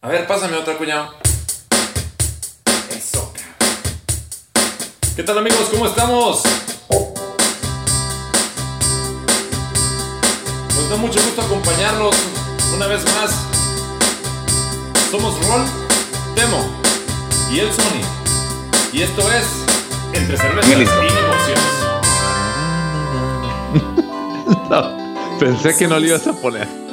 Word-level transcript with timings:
A 0.00 0.08
ver, 0.08 0.28
pásame 0.28 0.56
otra, 0.56 0.78
cuñado. 0.78 1.12
Eso, 2.96 3.32
cabrón. 3.34 3.56
¿Qué 5.16 5.24
tal, 5.24 5.38
amigos? 5.38 5.68
¿Cómo 5.72 5.86
estamos? 5.86 6.42
Nos 10.76 10.88
da 10.88 10.96
mucho 10.98 11.20
gusto 11.20 11.42
acompañarlos 11.42 12.14
una 12.76 12.86
vez 12.86 13.04
más. 13.06 13.32
Somos 15.10 15.34
Rol, 15.48 15.64
Temo 16.36 16.64
y 17.50 17.58
el 17.58 17.72
Sony. 17.72 18.04
Y 18.92 19.02
esto 19.02 19.32
es 19.32 19.46
Entre 20.12 20.36
Cervezas 20.36 20.70
y 20.70 20.76
Negocios. 20.76 21.60
Pensé 25.40 25.76
que 25.76 25.88
no 25.88 25.98
le 25.98 26.06
ibas 26.06 26.24
a 26.28 26.32
poner. 26.34 26.87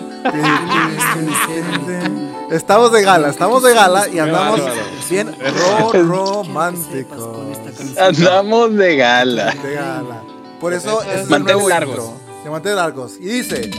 Estamos 2.52 2.92
de 2.92 3.02
gala, 3.04 3.30
estamos 3.30 3.64
de 3.64 3.74
gala 3.74 4.08
y 4.08 4.20
andamos 4.20 4.62
bien 5.10 5.36
ro 5.40 5.92
románticos. 5.94 7.58
Andamos 7.98 8.76
de 8.76 8.96
gala. 8.96 9.52
De 9.52 9.74
gala. 9.74 10.24
Por 10.60 10.74
eso 10.74 11.02
es 11.04 11.30
nuevo 11.30 11.70
largos. 11.70 12.12
De 12.44 12.50
manteos 12.50 12.76
largos. 12.76 13.14
Y 13.20 13.26
dice: 13.26 13.70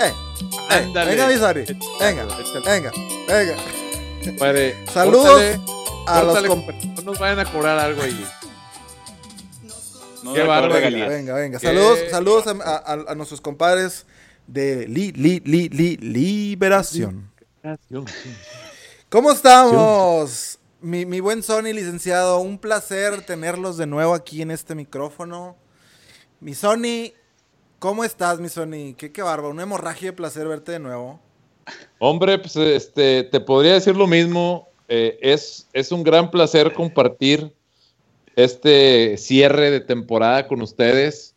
Eh, 0.00 0.12
eh, 0.70 0.92
venga, 0.94 1.26
mi 1.26 1.36
Sari. 1.36 1.64
Venga, 2.00 2.24
venga, 2.64 2.92
venga. 3.28 3.54
Padre, 4.38 4.76
Saludos 4.92 5.30
córtale, 5.30 5.60
a 6.06 6.22
los 6.22 6.42
No 6.96 7.02
nos 7.02 7.18
vayan 7.18 7.38
a 7.38 7.44
cobrar 7.50 7.78
algo 7.78 8.02
ahí. 8.02 8.26
No 10.22 10.34
Qué 10.34 10.42
Galía. 10.42 11.08
Venga, 11.08 11.34
venga. 11.34 11.58
¿Qué? 11.58 11.66
Saludos, 11.66 11.98
saludos 12.10 12.46
a, 12.46 12.76
a- 12.76 13.12
a 13.12 13.14
nuestros 13.14 13.40
compadres 13.40 14.04
de 14.48 14.88
li, 14.88 15.12
li, 15.12 15.40
li, 15.44 15.68
li, 15.68 15.96
Liberación. 15.98 17.30
¿Cómo 19.08 19.30
estamos? 19.30 20.58
Mi, 20.80 21.04
mi 21.06 21.20
buen 21.20 21.42
Sony, 21.42 21.72
licenciado, 21.74 22.40
un 22.40 22.58
placer 22.58 23.24
tenerlos 23.24 23.76
de 23.76 23.86
nuevo 23.86 24.14
aquí 24.14 24.42
en 24.42 24.50
este 24.50 24.74
micrófono. 24.74 25.56
Mi 26.40 26.54
Sony, 26.54 27.12
¿cómo 27.78 28.04
estás, 28.04 28.40
mi 28.40 28.48
Sony? 28.48 28.94
Qué, 28.96 29.12
qué 29.12 29.22
bárbaro, 29.22 29.50
una 29.50 29.64
hemorragia 29.64 30.10
de 30.10 30.16
placer 30.16 30.48
verte 30.48 30.72
de 30.72 30.78
nuevo. 30.78 31.20
Hombre, 31.98 32.38
pues 32.38 32.56
este, 32.56 33.24
te 33.24 33.40
podría 33.40 33.74
decir 33.74 33.96
lo 33.96 34.06
mismo. 34.06 34.68
eh, 34.88 35.18
es, 35.20 35.68
es 35.72 35.92
un 35.92 36.02
gran 36.02 36.30
placer 36.30 36.72
compartir 36.72 37.54
este 38.34 39.16
cierre 39.18 39.70
de 39.70 39.80
temporada 39.80 40.46
con 40.48 40.62
ustedes. 40.62 41.34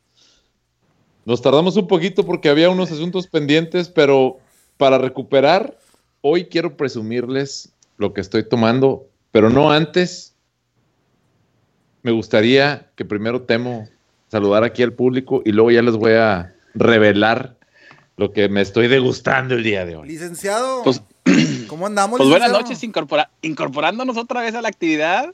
Nos 1.25 1.41
tardamos 1.41 1.77
un 1.77 1.87
poquito 1.87 2.25
porque 2.25 2.49
había 2.49 2.69
unos 2.69 2.91
asuntos 2.91 3.27
pendientes, 3.27 3.89
pero 3.89 4.39
para 4.77 4.97
recuperar, 4.97 5.77
hoy 6.21 6.45
quiero 6.45 6.75
presumirles 6.75 7.71
lo 7.97 8.13
que 8.13 8.21
estoy 8.21 8.47
tomando, 8.47 9.05
pero 9.31 9.49
no 9.49 9.71
antes. 9.71 10.33
Me 12.03 12.11
gustaría 12.11 12.89
que 12.95 13.05
primero 13.05 13.43
temo 13.43 13.87
saludar 14.29 14.63
aquí 14.63 14.81
al 14.81 14.93
público 14.93 15.43
y 15.45 15.51
luego 15.51 15.69
ya 15.71 15.83
les 15.83 15.95
voy 15.95 16.13
a 16.13 16.55
revelar 16.73 17.55
lo 18.17 18.31
que 18.33 18.49
me 18.49 18.61
estoy 18.61 18.87
degustando 18.87 19.53
el 19.53 19.63
día 19.63 19.85
de 19.85 19.95
hoy. 19.97 20.07
Licenciado, 20.07 20.81
Pues- 20.83 21.03
¿cómo 21.67 21.85
andamos? 21.85 22.17
Pues 22.17 22.29
buenas 22.29 22.51
noches, 22.51 22.81
incorpora- 22.83 23.29
incorporándonos 23.43 24.17
otra 24.17 24.41
vez 24.41 24.55
a 24.55 24.61
la 24.63 24.69
actividad, 24.69 25.33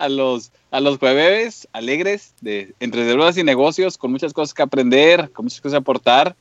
a 0.00 0.08
los, 0.08 0.50
a 0.70 0.80
los 0.80 0.98
jueves 0.98 1.68
alegres 1.72 2.34
de 2.40 2.74
entre 2.80 3.04
deudas 3.04 3.36
y 3.36 3.44
negocios, 3.44 3.98
con 3.98 4.10
muchas 4.10 4.32
cosas 4.32 4.54
que 4.54 4.62
aprender, 4.62 5.30
con 5.30 5.44
muchas 5.44 5.60
cosas 5.60 5.74
que 5.74 5.80
aportar, 5.82 6.34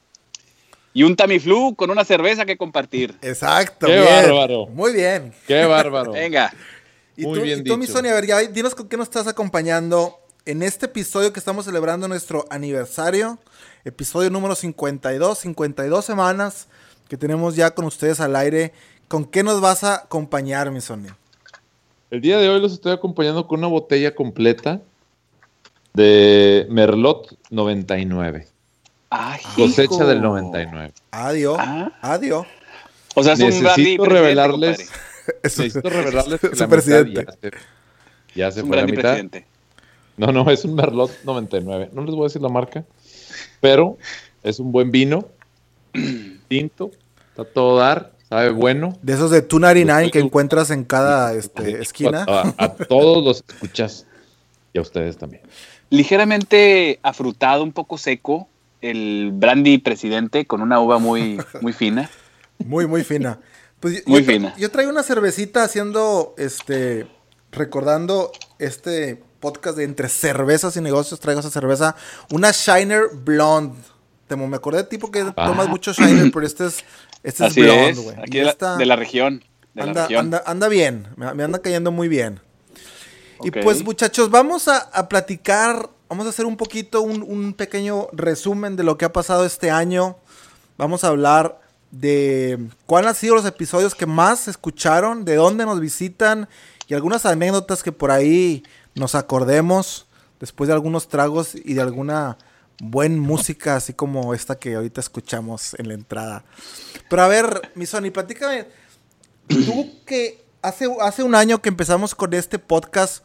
y 0.93 1.03
un 1.03 1.15
Tamiflu 1.15 1.75
con 1.75 1.91
una 1.91 2.03
cerveza 2.03 2.45
que 2.45 2.57
compartir. 2.57 3.15
Exacto, 3.21 3.85
Qué 3.85 3.93
bien. 3.93 4.05
bárbaro. 4.05 4.65
Muy 4.67 4.93
bien. 4.93 5.33
Qué 5.45 5.65
bárbaro. 5.65 6.13
Venga, 6.13 6.51
Y 7.15 7.23
Muy 7.25 7.39
tú, 7.39 7.45
bien 7.45 7.59
y 7.59 7.63
tú, 7.63 7.77
mi 7.77 7.85
dicho. 7.85 7.97
Sony, 7.97 8.07
a 8.07 8.13
ver, 8.13 8.25
ya 8.25 8.39
dinos 8.39 8.73
con 8.73 8.87
qué 8.87 8.97
nos 8.97 9.07
estás 9.07 9.27
acompañando 9.27 10.17
en 10.45 10.63
este 10.63 10.87
episodio 10.87 11.31
que 11.31 11.39
estamos 11.39 11.65
celebrando 11.65 12.07
nuestro 12.07 12.45
aniversario, 12.49 13.37
episodio 13.85 14.29
número 14.29 14.55
52, 14.55 15.37
52 15.37 16.05
semanas 16.05 16.67
que 17.07 17.17
tenemos 17.17 17.55
ya 17.55 17.71
con 17.71 17.85
ustedes 17.85 18.19
al 18.19 18.35
aire. 18.35 18.71
¿Con 19.09 19.25
qué 19.25 19.43
nos 19.43 19.59
vas 19.59 19.83
a 19.83 19.95
acompañar, 19.95 20.71
mi 20.71 20.81
Sony? 20.81 21.09
El 22.11 22.21
día 22.21 22.37
de 22.37 22.49
hoy 22.49 22.59
los 22.59 22.73
estoy 22.73 22.91
acompañando 22.91 23.45
con 23.47 23.59
una 23.59 23.67
botella 23.67 24.15
completa 24.15 24.81
de 25.93 26.65
Merlot 26.69 27.37
99. 27.51 28.47
Ay, 29.11 29.39
Cosecha 29.55 29.95
hijo. 29.95 30.05
del 30.07 30.21
99. 30.21 30.93
Adiós, 31.11 31.57
Ah. 31.59 31.91
adiós. 32.01 32.45
O 33.15 33.23
sea, 33.23 33.33
es 33.33 33.39
un 33.39 33.47
brandy 33.49 33.63
Necesito 33.63 34.03
presidente, 34.03 34.21
revelarles, 34.21 34.91
necesito 35.43 35.89
revelarles 35.89 36.39
que 36.41 36.47
Su 36.49 36.55
la 36.55 36.67
mitad 36.67 36.69
presidente. 36.69 37.25
ya 37.25 37.31
se, 37.31 37.51
ya 38.35 38.51
se 38.51 38.61
un 38.61 38.67
fue 38.69 38.77
la 38.77 38.85
mitad. 38.85 39.01
presidente. 39.01 39.45
No, 40.17 40.27
no, 40.31 40.49
es 40.51 40.65
un 40.65 40.75
Merlot 40.75 41.11
99. 41.23 41.89
No 41.93 42.03
les 42.03 42.11
voy 42.13 42.23
a 42.23 42.27
decir 42.27 42.41
la 42.41 42.49
marca, 42.49 42.83
pero 43.61 43.97
es 44.43 44.59
un 44.59 44.71
buen 44.71 44.91
vino, 44.91 45.25
tinto, 46.47 46.91
está 47.29 47.45
todo 47.45 47.77
dar, 47.77 48.11
sabe 48.29 48.49
bueno. 48.51 48.97
De 49.01 49.13
esos 49.13 49.31
de 49.31 49.41
299 49.41 50.11
que 50.11 50.19
encuentras 50.19 50.69
en 50.71 50.83
cada 50.83 51.33
este, 51.33 51.81
esquina. 51.81 52.25
A, 52.27 52.53
a 52.57 52.73
todos 52.75 53.23
los 53.23 53.43
escuchas 53.47 54.05
y 54.73 54.77
a 54.79 54.81
ustedes 54.81 55.17
también. 55.17 55.41
Ligeramente 55.89 56.99
afrutado, 57.03 57.63
un 57.63 57.71
poco 57.73 57.97
seco, 57.97 58.47
el 58.81 59.31
brandy 59.33 59.79
presidente 59.79 60.45
con 60.45 60.61
una 60.61 60.79
uva 60.79 60.99
muy, 60.99 61.39
muy 61.61 61.73
fina. 61.73 62.09
Muy, 62.59 62.87
muy 62.87 63.03
fina. 63.03 63.39
Pues 63.79 63.95
yo- 63.95 64.01
Muy 64.05 64.23
yo, 64.23 64.31
fina. 64.31 64.53
Yo 64.57 64.69
traigo 64.71 64.91
una 64.91 65.03
cervecita 65.03 65.63
haciendo, 65.63 66.35
este, 66.37 67.07
recordando 67.51 68.31
este 68.59 69.21
podcast 69.39 69.77
de 69.77 69.85
entre 69.85 70.09
cervezas 70.09 70.75
y 70.77 70.81
negocios, 70.81 71.19
traigo 71.19 71.39
esa 71.39 71.49
cerveza, 71.49 71.95
una 72.31 72.51
Shiner 72.51 73.03
Blonde. 73.13 73.75
Me 74.29 74.55
acordé 74.55 74.79
de 74.79 74.83
ti 74.83 74.97
porque 74.99 75.23
tomas 75.35 75.67
mucho 75.69 75.91
Shiner, 75.91 76.31
pero 76.31 76.45
este 76.45 76.67
es, 76.67 76.83
este 77.23 77.45
es 77.45 77.51
Así 77.51 77.61
es, 77.61 77.99
güey. 77.99 78.15
aquí 78.17 78.39
de 78.39 78.43
la, 78.45 78.77
de 78.77 78.85
la 78.85 78.95
región. 78.95 79.43
De 79.73 79.81
la 79.81 79.83
anda, 79.83 80.01
región. 80.03 80.25
anda, 80.25 80.43
anda 80.45 80.67
bien, 80.67 81.07
me, 81.15 81.43
anda 81.43 81.59
cayendo 81.59 81.91
muy 81.91 82.07
bien. 82.07 82.39
Y 83.43 83.51
pues 83.51 83.83
muchachos, 83.83 84.29
vamos 84.29 84.67
a, 84.67 84.77
a 84.77 85.07
platicar, 85.07 85.89
vamos 86.09 86.25
a 86.25 86.29
hacer 86.29 86.45
un 86.45 86.57
poquito, 86.57 87.01
un, 87.01 87.23
un 87.23 87.53
pequeño 87.53 88.07
resumen 88.11 88.75
de 88.75 88.83
lo 88.83 88.97
que 88.97 89.05
ha 89.05 89.13
pasado 89.13 89.45
este 89.45 89.71
año. 89.71 90.17
Vamos 90.77 91.03
a 91.03 91.07
hablar 91.09 91.59
de 91.91 92.59
cuáles 92.85 93.09
han 93.09 93.15
sido 93.15 93.35
los 93.35 93.45
episodios 93.45 93.95
que 93.95 94.05
más 94.05 94.47
escucharon, 94.47 95.25
de 95.25 95.35
dónde 95.35 95.65
nos 95.65 95.79
visitan 95.79 96.49
y 96.87 96.93
algunas 96.93 97.25
anécdotas 97.25 97.83
que 97.83 97.91
por 97.91 98.11
ahí 98.11 98.63
nos 98.95 99.15
acordemos 99.15 100.07
después 100.39 100.67
de 100.67 100.73
algunos 100.73 101.07
tragos 101.07 101.55
y 101.55 101.73
de 101.73 101.81
alguna 101.81 102.37
buen 102.79 103.19
música, 103.19 103.75
así 103.75 103.93
como 103.93 104.33
esta 104.33 104.57
que 104.57 104.75
ahorita 104.75 105.01
escuchamos 105.01 105.75
en 105.77 105.87
la 105.89 105.93
entrada. 105.93 106.43
Pero 107.09 107.21
a 107.21 107.27
ver, 107.27 107.71
mi 107.75 107.85
Sony, 107.85 108.11
platícame, 108.11 108.67
tú 109.47 109.91
que 110.05 110.43
hace, 110.61 110.87
hace 111.01 111.23
un 111.23 111.35
año 111.35 111.61
que 111.61 111.69
empezamos 111.69 112.15
con 112.15 112.33
este 112.33 112.59
podcast, 112.59 113.23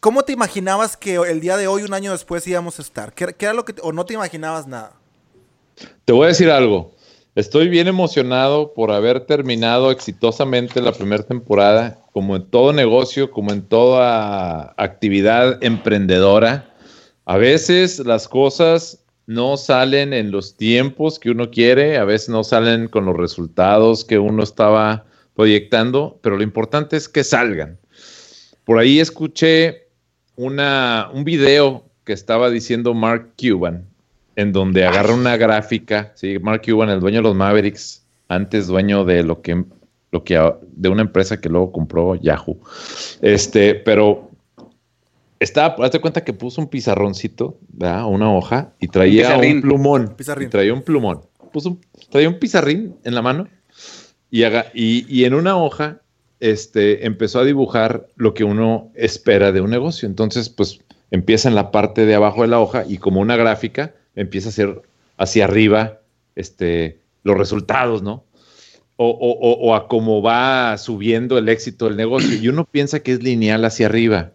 ¿cómo 0.00 0.22
te 0.22 0.32
imaginabas 0.32 0.96
que 0.96 1.16
el 1.16 1.40
día 1.40 1.56
de 1.56 1.66
hoy, 1.66 1.82
un 1.82 1.94
año 1.94 2.12
después, 2.12 2.46
íbamos 2.46 2.78
a 2.78 2.82
estar? 2.82 3.14
¿Qué, 3.14 3.34
era 3.38 3.52
lo 3.52 3.64
que, 3.64 3.74
o 3.82 3.92
no 3.92 4.04
te 4.04 4.14
imaginabas 4.14 4.66
nada? 4.66 4.92
Te 6.04 6.12
voy 6.12 6.24
a 6.24 6.28
decir 6.28 6.50
algo. 6.50 6.94
Estoy 7.34 7.68
bien 7.68 7.86
emocionado 7.86 8.72
por 8.72 8.90
haber 8.90 9.26
terminado 9.26 9.90
exitosamente 9.90 10.80
la 10.80 10.92
primera 10.92 11.22
temporada, 11.22 11.98
como 12.12 12.36
en 12.36 12.48
todo 12.48 12.72
negocio, 12.72 13.30
como 13.30 13.52
en 13.52 13.60
toda 13.60 14.72
actividad 14.78 15.62
emprendedora. 15.62 16.75
A 17.26 17.36
veces 17.36 17.98
las 17.98 18.28
cosas 18.28 19.04
no 19.26 19.56
salen 19.56 20.12
en 20.12 20.30
los 20.30 20.56
tiempos 20.56 21.18
que 21.18 21.30
uno 21.30 21.50
quiere, 21.50 21.98
a 21.98 22.04
veces 22.04 22.28
no 22.28 22.44
salen 22.44 22.86
con 22.86 23.04
los 23.04 23.16
resultados 23.16 24.04
que 24.04 24.18
uno 24.18 24.44
estaba 24.44 25.04
proyectando, 25.34 26.20
pero 26.22 26.36
lo 26.36 26.44
importante 26.44 26.96
es 26.96 27.08
que 27.08 27.24
salgan. 27.24 27.78
Por 28.64 28.78
ahí 28.78 29.00
escuché 29.00 29.88
una, 30.36 31.10
un 31.12 31.24
video 31.24 31.84
que 32.04 32.12
estaba 32.12 32.48
diciendo 32.48 32.94
Mark 32.94 33.32
Cuban, 33.36 33.84
en 34.36 34.52
donde 34.52 34.86
agarra 34.86 35.12
una 35.12 35.36
gráfica, 35.36 36.12
sí, 36.14 36.38
Mark 36.38 36.62
Cuban, 36.64 36.90
el 36.90 37.00
dueño 37.00 37.18
de 37.18 37.22
los 37.24 37.34
Mavericks, 37.34 38.06
antes 38.28 38.68
dueño 38.68 39.04
de 39.04 39.24
lo 39.24 39.42
que, 39.42 39.64
lo 40.12 40.22
que 40.22 40.40
de 40.62 40.88
una 40.88 41.02
empresa 41.02 41.40
que 41.40 41.48
luego 41.48 41.72
compró 41.72 42.14
Yahoo. 42.14 42.60
Este, 43.20 43.74
pero 43.74 44.25
estaba, 45.40 45.74
hazte 45.84 46.00
cuenta 46.00 46.24
que 46.24 46.32
puso 46.32 46.60
un 46.60 46.68
pizarroncito, 46.68 47.58
¿verdad? 47.68 48.06
una 48.06 48.32
hoja, 48.34 48.72
y 48.80 48.88
traía 48.88 49.36
un, 49.36 49.60
plumón. 49.62 50.14
Pizarrín. 50.16 50.48
Y 50.48 50.50
traía 50.50 50.72
un 50.74 50.82
plumón. 50.82 51.20
Puso 51.52 51.70
un- 51.70 51.80
traía 52.10 52.28
un 52.28 52.38
pizarrín 52.38 52.96
en 53.04 53.14
la 53.14 53.22
mano 53.22 53.48
y, 54.30 54.42
haga- 54.44 54.66
y, 54.74 55.04
y 55.14 55.24
en 55.24 55.34
una 55.34 55.56
hoja 55.56 56.00
este, 56.40 57.06
empezó 57.06 57.40
a 57.40 57.44
dibujar 57.44 58.08
lo 58.16 58.34
que 58.34 58.44
uno 58.44 58.90
espera 58.94 59.52
de 59.52 59.60
un 59.60 59.70
negocio. 59.70 60.06
Entonces, 60.08 60.48
pues 60.48 60.80
empieza 61.10 61.48
en 61.48 61.54
la 61.54 61.70
parte 61.70 62.04
de 62.06 62.14
abajo 62.14 62.42
de 62.42 62.48
la 62.48 62.60
hoja 62.60 62.84
y 62.86 62.98
como 62.98 63.20
una 63.20 63.36
gráfica 63.36 63.94
empieza 64.14 64.48
a 64.48 64.50
hacer 64.50 64.82
hacia 65.18 65.44
arriba 65.44 66.00
este, 66.34 67.00
los 67.22 67.36
resultados, 67.38 68.02
¿no? 68.02 68.24
o, 68.98 69.74
a 69.74 69.88
cómo 69.88 70.22
va 70.22 70.78
subiendo 70.78 71.36
el 71.36 71.50
éxito 71.50 71.84
del 71.84 71.96
negocio. 71.98 72.34
Y 72.40 72.48
uno 72.48 72.64
piensa 72.64 73.00
que 73.00 73.12
es 73.12 73.22
lineal 73.22 73.62
hacia 73.66 73.86
arriba. 73.86 74.32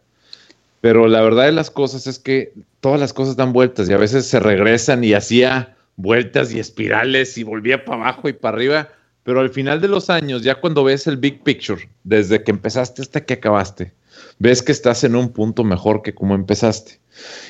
Pero 0.82 1.08
la 1.08 1.22
verdad 1.22 1.46
de 1.46 1.52
las 1.52 1.70
cosas 1.70 2.08
es 2.08 2.20
que 2.20 2.54
todas 2.80 3.00
las 3.00 3.14
cosas 3.14 3.36
dan 3.36 3.54
vueltas 3.54 3.88
y 3.90 3.94
a 3.94 3.98
veces 3.98 4.26
se 4.26 4.40
regresan 4.40 5.04
y 5.04 5.14
hacía 5.14 5.76
vueltas 5.96 6.52
y 6.54 6.60
espirales 6.60 7.38
y 7.38 7.44
volvía 7.44 7.86
para 7.86 8.02
abajo 8.02 8.28
y 8.28 8.34
para 8.34 8.58
arriba. 8.58 8.90
Pero 9.24 9.40
al 9.40 9.52
final 9.52 9.80
de 9.80 9.88
los 9.88 10.10
años, 10.10 10.42
ya 10.42 10.56
cuando 10.56 10.84
ves 10.84 11.06
el 11.06 11.18
big 11.18 11.44
picture, 11.44 11.88
desde 12.04 12.44
que 12.44 12.50
empezaste 12.50 13.04
hasta 13.04 13.24
que 13.24 13.36
acabaste, 13.36 13.94
ves 14.40 14.64
que 14.64 14.72
estás 14.72 15.04
en 15.04 15.16
un 15.16 15.30
punto 15.30 15.64
mejor 15.64 16.02
que 16.02 16.16
como 16.16 16.34
empezaste. 16.34 17.00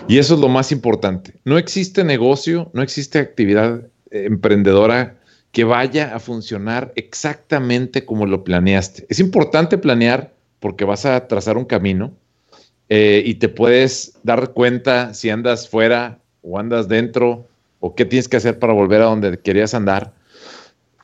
Y 0.10 0.18
eso 0.18 0.34
es 0.36 0.42
lo 0.42 0.50
más 0.50 0.74
importante. 0.74 1.34
No 1.46 1.58
existe 1.58 2.04
negocio, 2.04 2.70
no 2.74 2.82
existe 2.82 3.20
actividad 3.20 3.88
emprendedora 4.12 5.16
que 5.54 5.64
vaya 5.64 6.14
a 6.14 6.20
funcionar 6.20 6.92
exactamente 6.98 8.04
como 8.04 8.26
lo 8.26 8.44
planeaste. 8.44 9.06
Es 9.08 9.20
importante 9.20 9.78
planear 9.78 10.34
porque 10.60 10.84
vas 10.84 11.06
a 11.06 11.28
trazar 11.28 11.58
un 11.58 11.66
camino 11.66 12.14
eh, 12.94 13.24
y 13.26 13.36
te 13.36 13.48
puedes 13.48 14.20
dar 14.22 14.52
cuenta 14.52 15.14
si 15.14 15.30
andas 15.30 15.70
fuera 15.70 16.20
o 16.42 16.60
andas 16.60 16.90
dentro 16.90 17.48
o 17.80 17.96
qué 17.96 18.04
tienes 18.04 18.28
que 18.28 18.36
hacer 18.36 18.60
para 18.60 18.74
volver 18.74 19.02
a 19.02 19.06
donde 19.06 19.40
querías 19.40 19.74
andar. 19.74 20.14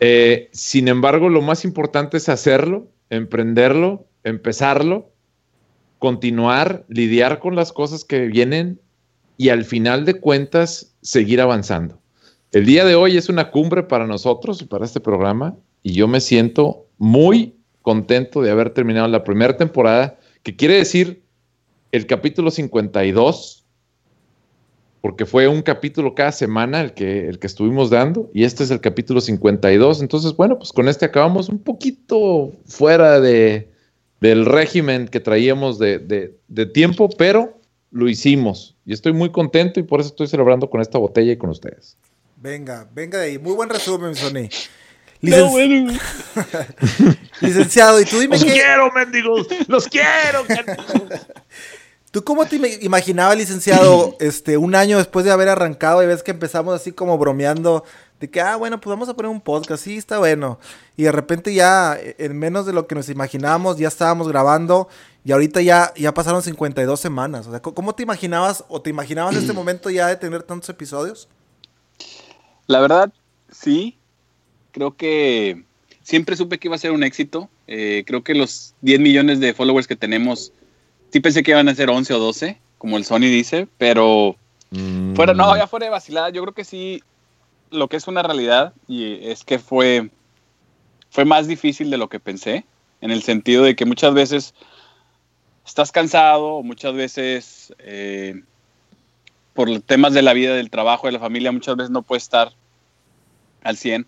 Eh, 0.02 0.50
sin 0.52 0.90
embargo, 0.90 1.30
lo 1.30 1.42
más 1.42 1.64
importante 1.64 2.18
es 2.18 2.28
hacerlo, 2.28 2.90
emprenderlo, 3.10 4.06
empezarlo, 4.26 5.10
continuar, 5.98 6.84
lidiar 6.90 7.40
con 7.40 7.56
las 7.56 7.72
cosas 7.72 8.04
que 8.04 8.26
vienen 8.26 8.82
y 9.38 9.48
al 9.48 9.64
final 9.64 10.04
de 10.04 10.16
cuentas 10.16 10.94
seguir 11.02 11.40
avanzando. 11.40 12.02
El 12.52 12.66
día 12.66 12.84
de 12.84 12.96
hoy 12.96 13.16
es 13.16 13.30
una 13.30 13.50
cumbre 13.50 13.84
para 13.84 14.06
nosotros 14.06 14.62
y 14.62 14.66
para 14.66 14.84
este 14.84 15.00
programa 15.00 15.56
y 15.84 15.94
yo 15.94 16.10
me 16.10 16.20
siento 16.20 16.86
muy 16.98 17.56
contento 17.82 18.42
de 18.42 18.52
haber 18.52 18.72
terminado 18.72 19.08
la 19.08 19.24
primera 19.24 19.56
temporada, 19.56 20.20
que 20.44 20.58
quiere 20.58 20.74
decir 20.74 21.26
el 21.92 22.06
capítulo 22.06 22.52
52, 22.52 23.66
porque 25.02 25.26
fue 25.26 25.48
un 25.48 25.62
capítulo 25.62 26.16
cada 26.16 26.32
semana 26.32 26.82
el 26.82 26.94
que, 26.94 27.28
el 27.28 27.40
que 27.40 27.48
estuvimos 27.48 27.90
dando 27.90 28.30
y 28.34 28.44
este 28.44 28.64
es 28.64 28.72
el 28.72 28.82
capítulo 28.82 29.22
52. 29.22 30.02
Entonces, 30.02 30.36
bueno, 30.36 30.58
pues 30.58 30.72
con 30.74 30.88
este 30.88 31.06
acabamos 31.06 31.50
un 31.50 31.60
poquito 31.60 32.52
fuera 32.66 33.20
de, 33.20 33.70
del 34.20 34.46
régimen 34.46 35.08
que 35.08 35.20
traíamos 35.20 35.80
de, 35.80 36.00
de 36.48 36.66
tiempo, 36.66 37.10
pero 37.18 37.60
lo 37.92 38.10
hicimos 38.10 38.76
y 38.86 38.94
estoy 38.94 39.14
muy 39.14 39.32
contento 39.32 39.80
y 39.80 39.84
por 39.84 40.00
eso 40.00 40.10
estoy 40.10 40.28
celebrando 40.28 40.70
con 40.70 40.82
esta 40.82 40.98
botella 40.98 41.32
y 41.32 41.38
con 41.38 41.50
ustedes. 41.50 41.98
Venga, 42.38 42.88
venga 42.94 43.20
de 43.20 43.26
ahí. 43.26 43.38
Muy 43.40 43.54
buen 43.54 43.70
resumen, 43.70 44.16
Sony. 44.16 44.50
Licenciado, 47.42 48.00
y 48.00 48.06
tú 48.06 48.20
dime 48.20 48.36
Los 48.38 48.46
quiero, 48.46 48.92
mendigos. 48.92 49.48
Los 49.68 49.88
quiero. 49.88 50.46
¿Tú 52.18 52.24
cómo 52.24 52.48
te 52.48 52.60
imaginabas, 52.82 53.38
licenciado, 53.38 54.16
este, 54.20 54.58
un 54.58 54.74
año 54.74 54.98
después 54.98 55.24
de 55.24 55.30
haber 55.30 55.50
arrancado 55.50 56.02
y 56.02 56.08
ves 56.08 56.24
que 56.24 56.32
empezamos 56.32 56.74
así 56.74 56.92
como 56.92 57.16
bromeando 57.20 57.84
de 58.20 58.28
que, 58.28 58.42
ah, 58.42 58.56
bueno, 58.56 58.82
pues 58.82 58.90
vamos 58.90 59.08
a 59.08 59.14
poner 59.14 59.30
un 59.30 59.40
podcast, 59.40 59.84
sí, 59.84 59.98
está 59.98 60.18
bueno. 60.18 60.58
Y 60.96 61.04
de 61.04 61.12
repente 61.12 61.54
ya, 61.54 61.96
en 61.96 62.40
menos 62.40 62.66
de 62.66 62.74
lo 62.74 62.88
que 62.88 62.96
nos 62.96 63.10
imaginábamos, 63.10 63.78
ya 63.78 63.88
estábamos 63.88 64.28
grabando 64.30 64.90
y 65.24 65.32
ahorita 65.32 65.62
ya, 65.62 65.94
ya 65.96 66.12
pasaron 66.16 66.42
52 66.42 67.00
semanas. 67.00 67.46
O 67.46 67.52
sea, 67.52 67.62
¿cómo 67.62 67.94
te 67.94 68.02
imaginabas 68.02 68.64
o 68.68 68.82
te 68.82 68.90
imaginabas 68.90 69.36
este 69.36 69.54
momento 69.54 69.92
ya 69.92 70.08
de 70.08 70.16
tener 70.16 70.42
tantos 70.42 70.70
episodios? 70.70 71.30
La 72.66 72.80
verdad, 72.80 73.14
sí. 73.52 74.00
Creo 74.72 74.98
que 74.98 75.66
siempre 76.02 76.36
supe 76.36 76.58
que 76.58 76.68
iba 76.68 76.76
a 76.76 76.80
ser 76.80 76.94
un 76.94 77.04
éxito. 77.04 77.48
Eh, 77.68 78.04
creo 78.08 78.24
que 78.24 78.34
los 78.34 78.74
10 78.82 79.02
millones 79.02 79.40
de 79.40 79.54
followers 79.54 79.86
que 79.86 79.96
tenemos, 79.96 80.52
sí 81.12 81.20
pensé 81.20 81.44
que 81.44 81.52
iban 81.52 81.70
a 81.70 81.76
ser 81.76 81.90
11 81.90 82.14
o 82.14 82.20
12, 82.20 82.58
como 82.78 82.98
el 82.98 83.06
Sony 83.06 83.22
dice, 83.22 83.68
pero 83.78 84.36
mm. 84.72 85.16
fuera, 85.16 85.34
no, 85.34 85.56
ya 85.56 85.68
fuera 85.68 85.86
de 85.86 85.92
vacilada, 85.92 86.30
yo 86.30 86.42
creo 86.44 86.54
que 86.54 86.64
sí, 86.64 87.04
lo 87.72 87.88
que 87.88 87.98
es 87.98 88.08
una 88.08 88.24
realidad 88.24 88.74
y 88.88 89.28
es 89.28 89.44
que 89.44 89.60
fue, 89.60 90.10
fue 91.10 91.26
más 91.26 91.48
difícil 91.48 91.90
de 91.90 91.98
lo 91.98 92.10
que 92.10 92.20
pensé, 92.20 92.66
en 93.02 93.12
el 93.12 93.24
sentido 93.24 93.64
de 93.64 93.76
que 93.76 93.86
muchas 93.86 94.14
veces 94.14 94.54
estás 95.66 95.92
cansado, 95.92 96.64
muchas 96.64 96.94
veces 96.94 97.74
eh, 97.80 98.42
por 99.54 99.82
temas 99.82 100.14
de 100.14 100.22
la 100.22 100.34
vida, 100.34 100.56
del 100.56 100.70
trabajo, 100.70 101.08
de 101.08 101.14
la 101.14 101.20
familia, 101.20 101.52
muchas 101.52 101.76
veces 101.76 101.90
no 101.92 102.02
puede 102.02 102.20
estar 102.20 102.54
al 103.64 103.78
100. 103.78 104.08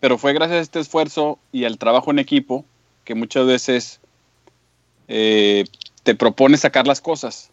Pero 0.00 0.18
fue 0.18 0.32
gracias 0.32 0.58
a 0.58 0.62
este 0.62 0.80
esfuerzo 0.80 1.38
y 1.52 1.64
al 1.64 1.78
trabajo 1.78 2.10
en 2.10 2.18
equipo 2.18 2.64
que 3.04 3.14
muchas 3.14 3.46
veces 3.46 4.00
eh, 5.08 5.64
te 6.08 6.14
propone 6.14 6.56
sacar 6.56 6.86
las 6.86 7.02
cosas. 7.02 7.50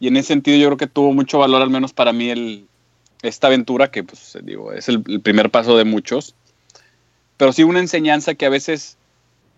Y 0.00 0.08
en 0.08 0.16
ese 0.16 0.26
sentido 0.26 0.58
yo 0.58 0.66
creo 0.66 0.78
que 0.78 0.88
tuvo 0.88 1.12
mucho 1.12 1.38
valor, 1.38 1.62
al 1.62 1.70
menos 1.70 1.92
para 1.92 2.12
mí, 2.12 2.66
esta 3.22 3.46
aventura, 3.46 3.88
que 3.92 4.02
pues 4.02 4.36
es 4.74 4.88
el, 4.88 5.04
el 5.06 5.20
primer 5.20 5.52
paso 5.52 5.78
de 5.78 5.84
muchos. 5.84 6.34
Pero 7.36 7.52
sí 7.52 7.62
una 7.62 7.78
enseñanza 7.78 8.34
que 8.34 8.46
a 8.46 8.48
veces 8.48 8.98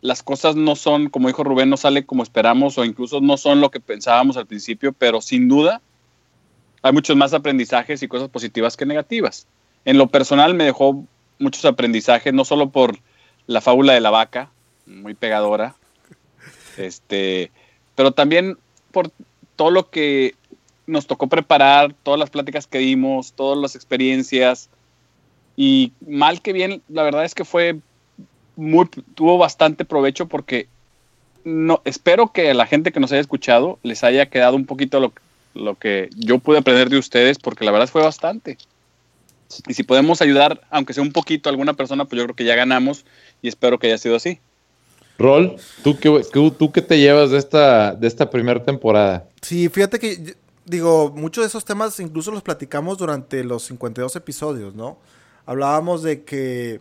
las 0.02 0.22
cosas 0.22 0.54
no 0.54 0.76
son, 0.76 1.08
como 1.08 1.28
dijo 1.28 1.44
Rubén, 1.44 1.70
no 1.70 1.78
sale 1.78 2.04
como 2.04 2.22
esperamos 2.22 2.76
o 2.76 2.84
incluso 2.84 3.22
no 3.22 3.38
son 3.38 3.62
lo 3.62 3.70
que 3.70 3.80
pensábamos 3.80 4.36
al 4.36 4.46
principio, 4.46 4.92
pero 4.92 5.22
sin 5.22 5.48
duda 5.48 5.80
hay 6.82 6.92
muchos 6.92 7.16
más 7.16 7.32
aprendizajes 7.32 8.02
y 8.02 8.08
cosas 8.08 8.28
positivas 8.28 8.76
que 8.76 8.84
negativas. 8.84 9.46
En 9.86 9.96
lo 9.96 10.08
personal 10.08 10.52
me 10.52 10.64
dejó 10.64 11.06
muchos 11.38 11.64
aprendizajes, 11.64 12.34
no 12.34 12.44
solo 12.44 12.68
por 12.68 12.98
la 13.46 13.62
fábula 13.62 13.94
de 13.94 14.02
la 14.02 14.10
vaca, 14.10 14.50
muy 14.84 15.14
pegadora, 15.14 15.74
este, 16.76 17.50
pero 17.98 18.12
también 18.12 18.56
por 18.92 19.10
todo 19.56 19.72
lo 19.72 19.90
que 19.90 20.36
nos 20.86 21.08
tocó 21.08 21.26
preparar, 21.26 21.96
todas 22.04 22.20
las 22.20 22.30
pláticas 22.30 22.68
que 22.68 22.78
dimos, 22.78 23.32
todas 23.32 23.58
las 23.58 23.74
experiencias. 23.74 24.70
Y 25.56 25.90
mal 26.06 26.40
que 26.40 26.52
bien, 26.52 26.80
la 26.88 27.02
verdad 27.02 27.24
es 27.24 27.34
que 27.34 27.44
fue 27.44 27.80
muy, 28.54 28.86
tuvo 29.16 29.36
bastante 29.36 29.84
provecho 29.84 30.28
porque 30.28 30.68
no, 31.42 31.82
espero 31.84 32.32
que 32.32 32.54
la 32.54 32.66
gente 32.66 32.92
que 32.92 33.00
nos 33.00 33.10
haya 33.10 33.20
escuchado 33.20 33.80
les 33.82 34.04
haya 34.04 34.26
quedado 34.26 34.54
un 34.54 34.64
poquito 34.64 35.00
lo, 35.00 35.12
lo 35.54 35.74
que 35.74 36.08
yo 36.14 36.38
pude 36.38 36.58
aprender 36.58 36.90
de 36.90 36.98
ustedes, 36.98 37.36
porque 37.40 37.64
la 37.64 37.72
verdad 37.72 37.88
fue 37.88 38.04
bastante. 38.04 38.58
Y 39.66 39.74
si 39.74 39.82
podemos 39.82 40.22
ayudar, 40.22 40.60
aunque 40.70 40.94
sea 40.94 41.02
un 41.02 41.10
poquito 41.10 41.48
a 41.48 41.50
alguna 41.50 41.74
persona, 41.74 42.04
pues 42.04 42.16
yo 42.16 42.26
creo 42.26 42.36
que 42.36 42.44
ya 42.44 42.54
ganamos 42.54 43.04
y 43.42 43.48
espero 43.48 43.80
que 43.80 43.88
haya 43.88 43.98
sido 43.98 44.14
así. 44.14 44.38
Rol, 45.18 45.56
¿tú 45.82 45.98
qué, 45.98 46.22
tú 46.32 46.72
qué 46.72 46.80
te 46.80 46.98
llevas 46.98 47.30
de 47.30 47.38
esta, 47.38 47.94
de 47.94 48.06
esta 48.06 48.30
primera 48.30 48.64
temporada? 48.64 49.28
Sí, 49.42 49.68
fíjate 49.68 49.98
que, 49.98 50.36
digo, 50.64 51.12
muchos 51.14 51.42
de 51.42 51.48
esos 51.48 51.64
temas 51.64 51.98
incluso 51.98 52.30
los 52.30 52.42
platicamos 52.42 52.98
durante 52.98 53.42
los 53.42 53.64
52 53.64 54.14
episodios, 54.14 54.74
¿no? 54.76 54.98
Hablábamos 55.44 56.02
de 56.02 56.22
que 56.22 56.80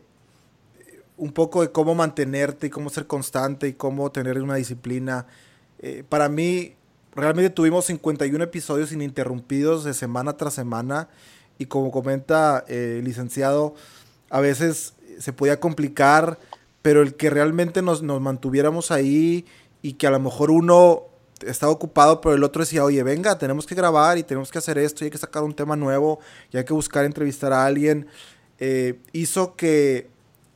un 1.18 1.32
poco 1.32 1.62
de 1.62 1.72
cómo 1.72 1.96
mantenerte 1.96 2.68
y 2.68 2.70
cómo 2.70 2.92
ser 2.92 3.08
constante 3.08 3.68
y 3.68 3.74
cómo 3.74 4.12
tener 4.12 4.40
una 4.40 4.56
disciplina. 4.56 5.26
Eh, 5.80 6.04
para 6.08 6.30
mí, 6.30 6.76
realmente 7.16 7.50
tuvimos 7.50 7.86
51 7.86 8.44
episodios 8.44 8.92
ininterrumpidos 8.92 9.84
de 9.84 9.96
semana 9.96 10.38
tras 10.38 10.54
semana 10.54 11.10
y 11.58 11.66
como 11.66 11.90
comenta 11.90 12.64
eh, 12.68 12.98
el 13.00 13.06
licenciado, 13.06 13.74
a 14.30 14.40
veces 14.40 14.94
se 15.18 15.34
podía 15.34 15.60
complicar, 15.60 16.38
pero 16.88 17.02
el 17.02 17.16
que 17.16 17.30
realmente 17.30 17.82
nos, 17.82 18.02
nos 18.02 18.22
mantuviéramos 18.22 18.92
ahí 18.92 19.46
y 19.82 19.96
que 19.96 20.08
a 20.08 20.10
lo 20.10 20.22
mejor 20.22 20.52
uno 20.52 21.04
estaba 21.46 21.70
ocupado, 21.70 22.22
pero 22.22 22.34
el 22.34 22.46
otro 22.46 22.62
decía, 22.62 22.86
oye, 22.86 23.04
venga, 23.04 23.38
tenemos 23.38 23.68
que 23.68 23.76
grabar 23.76 24.18
y 24.18 24.24
tenemos 24.24 24.52
que 24.52 24.60
hacer 24.60 24.78
esto 24.78 25.04
y 25.04 25.08
hay 25.08 25.12
que 25.12 25.18
sacar 25.18 25.44
un 25.44 25.54
tema 25.54 25.76
nuevo 25.76 26.22
y 26.50 26.56
hay 26.56 26.64
que 26.64 26.72
buscar 26.72 27.04
entrevistar 27.04 27.52
a 27.52 27.66
alguien, 27.66 28.08
eh, 28.60 29.02
hizo 29.12 29.58
que, 29.58 30.08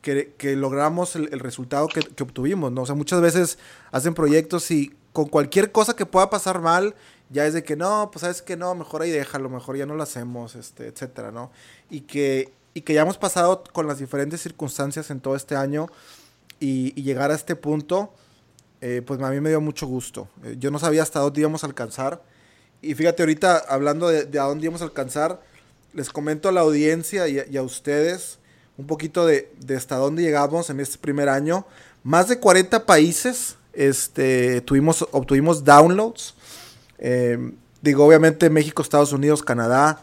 que, 0.02 0.56
logramos 0.56 1.18
el, 1.18 1.38
resultado 1.38 1.90
que, 1.90 2.00
que, 2.00 2.24
obtuvimos, 2.24 2.72
¿no? 2.72 2.84
O 2.84 2.86
sea, 2.86 2.96
muchas 2.96 3.20
veces 3.20 3.60
hacen 3.92 4.14
proyectos 4.14 4.72
y 4.72 4.96
con 5.12 5.26
cualquier 5.26 5.74
cosa 5.74 5.98
que 5.98 6.06
pueda 6.06 6.30
pasar 6.30 6.62
mal, 6.62 6.96
ya 7.30 7.46
es 7.46 7.54
de 7.54 7.66
que 7.66 7.76
no, 7.76 8.10
pues 8.10 8.22
sabes 8.22 8.42
que 8.42 8.56
no, 8.56 8.74
mejor 8.74 9.02
ahí 9.02 9.12
déjalo, 9.12 9.50
mejor 9.50 9.76
ya 9.76 9.86
no 9.86 9.96
lo 9.96 10.04
hacemos, 10.04 10.56
este, 10.56 10.88
etcétera, 10.88 11.34
¿no? 11.34 11.52
Y 11.90 12.02
que, 12.02 12.54
y 12.74 12.84
que 12.84 12.94
ya 12.94 13.02
hemos 13.02 13.18
pasado 13.18 13.66
con 13.74 13.86
las 13.86 14.00
diferentes 14.00 14.40
circunstancias 14.40 15.12
en 15.12 15.20
todo 15.20 15.36
este 15.36 15.58
año 15.58 15.88
y, 16.62 16.94
llegar 17.02 17.32
a 17.32 17.36
este 17.36 17.56
punto, 17.56 18.14
eh, 18.80 19.02
pues 19.06 19.20
a 19.20 19.30
mí 19.32 19.42
me 19.42 19.50
dio 19.50 19.60
mucho 19.60 19.88
gusto. 19.88 20.30
Eh, 20.46 20.56
yo 20.60 20.72
no 20.72 20.80
sabía 20.80 21.02
hasta 21.02 21.20
dónde 21.20 21.42
íbamos 21.42 21.64
a 21.64 21.68
alcanzar. 21.68 22.22
Y 22.82 22.94
fíjate, 22.94 23.24
ahorita 23.24 23.58
hablando 23.68 24.08
de, 24.08 24.40
a 24.40 24.44
dónde 24.44 24.66
íbamos 24.66 24.82
a 24.82 24.86
alcanzar, 24.86 25.42
les 25.94 26.10
comento 26.10 26.48
a 26.48 26.52
la 26.52 26.62
audiencia 26.62 27.28
y, 27.28 27.58
a 27.58 27.64
ustedes 27.64 28.38
un 28.78 28.88
poquito 28.88 29.26
de, 29.26 29.52
de 29.60 29.76
hasta 29.76 29.98
dónde 29.98 30.22
llegamos 30.22 30.70
en 30.70 30.80
este 30.80 30.98
primer 30.98 31.30
año. 31.30 31.66
Más 32.04 32.30
de 32.30 32.40
40 32.40 32.86
países 32.86 33.58
este, 33.74 34.62
tuvimos, 34.62 35.06
obtuvimos 35.12 35.64
downloads. 35.64 36.36
Eh, 37.00 37.54
digo, 37.82 38.06
obviamente 38.06 38.50
México, 38.50 38.82
Estados 38.82 39.14
Unidos, 39.14 39.44
Canadá, 39.44 40.00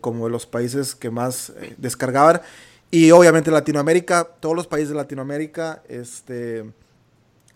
como 0.00 0.30
los 0.30 0.46
países 0.46 0.94
que 0.94 1.10
más 1.10 1.52
descargaban. 1.76 2.40
Y 2.90 3.10
obviamente 3.10 3.50
Latinoamérica, 3.50 4.24
todos 4.24 4.54
los 4.54 4.66
países 4.66 4.90
de 4.90 4.94
Latinoamérica, 4.94 5.82
este, 5.88 6.64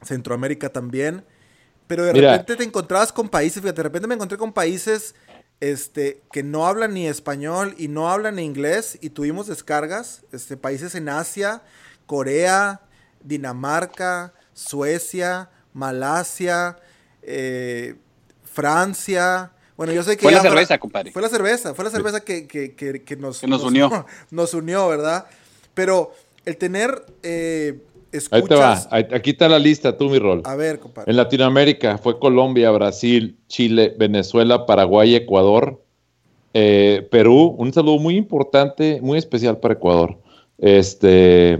Centroamérica 0.02 0.70
también. 0.70 1.24
Pero 1.86 2.04
de 2.04 2.12
Mira. 2.12 2.32
repente 2.32 2.56
te 2.56 2.64
encontrabas 2.64 3.12
con 3.12 3.28
países, 3.28 3.62
fíjate, 3.62 3.78
de 3.78 3.82
repente 3.84 4.08
me 4.08 4.14
encontré 4.14 4.38
con 4.38 4.52
países 4.52 5.14
este, 5.60 6.22
que 6.32 6.42
no 6.42 6.66
hablan 6.66 6.94
ni 6.94 7.06
español 7.06 7.74
y 7.78 7.88
no 7.88 8.10
hablan 8.10 8.36
ni 8.36 8.44
inglés 8.44 8.98
y 9.00 9.10
tuvimos 9.10 9.46
descargas, 9.46 10.22
este, 10.32 10.56
países 10.56 10.94
en 10.94 11.08
Asia, 11.08 11.62
Corea, 12.06 12.80
Dinamarca, 13.22 14.32
Suecia, 14.54 15.50
Malasia, 15.72 16.76
eh, 17.22 17.96
Francia. 18.42 19.52
Bueno, 19.80 19.94
yo 19.94 20.02
sé 20.02 20.14
que 20.18 20.24
Fue 20.24 20.32
la 20.32 20.40
para- 20.40 20.50
cerveza, 20.50 20.76
compadre. 20.76 21.10
Fue 21.10 21.22
la 21.22 21.30
cerveza, 21.30 21.72
fue 21.74 21.86
la 21.86 21.90
cerveza 21.90 22.20
que, 22.20 22.46
que- 22.46 22.74
que- 22.74 23.02
que 23.02 23.16
nos, 23.16 23.40
Que 23.40 23.46
nos 23.46 23.64
unió. 23.64 23.88
nos 24.30 24.52
unió, 24.52 24.86
¿verdad? 24.88 25.24
Pero 25.72 26.12
el 26.44 26.58
tener 26.58 27.06
eh, 27.22 27.80
Ahí 28.30 28.42
te 28.42 28.56
va. 28.56 28.74
aquí 28.90 29.30
está 29.30 29.48
la 29.48 29.58
lista, 29.58 29.96
tú, 29.96 30.10
mi 30.10 30.18
rol. 30.18 30.42
A 30.44 30.54
ver, 30.54 30.80
compadre. 30.80 31.10
En 31.10 31.16
Latinoamérica 31.16 31.96
fue 31.96 32.18
Colombia, 32.18 32.70
Brasil, 32.72 33.38
Chile, 33.48 33.94
Venezuela, 33.98 34.66
Paraguay, 34.66 35.14
Ecuador, 35.14 35.82
eh, 36.52 37.08
Perú. 37.10 37.54
Un 37.56 37.72
saludo 37.72 37.98
muy 37.98 38.16
importante, 38.18 38.98
muy 39.00 39.16
especial 39.16 39.60
para 39.60 39.72
Ecuador. 39.72 40.18
Este, 40.58 41.58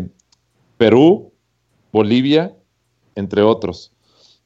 Perú, 0.77 1.33
Bolivia, 1.91 2.53
entre 3.15 3.41
otros. 3.41 3.93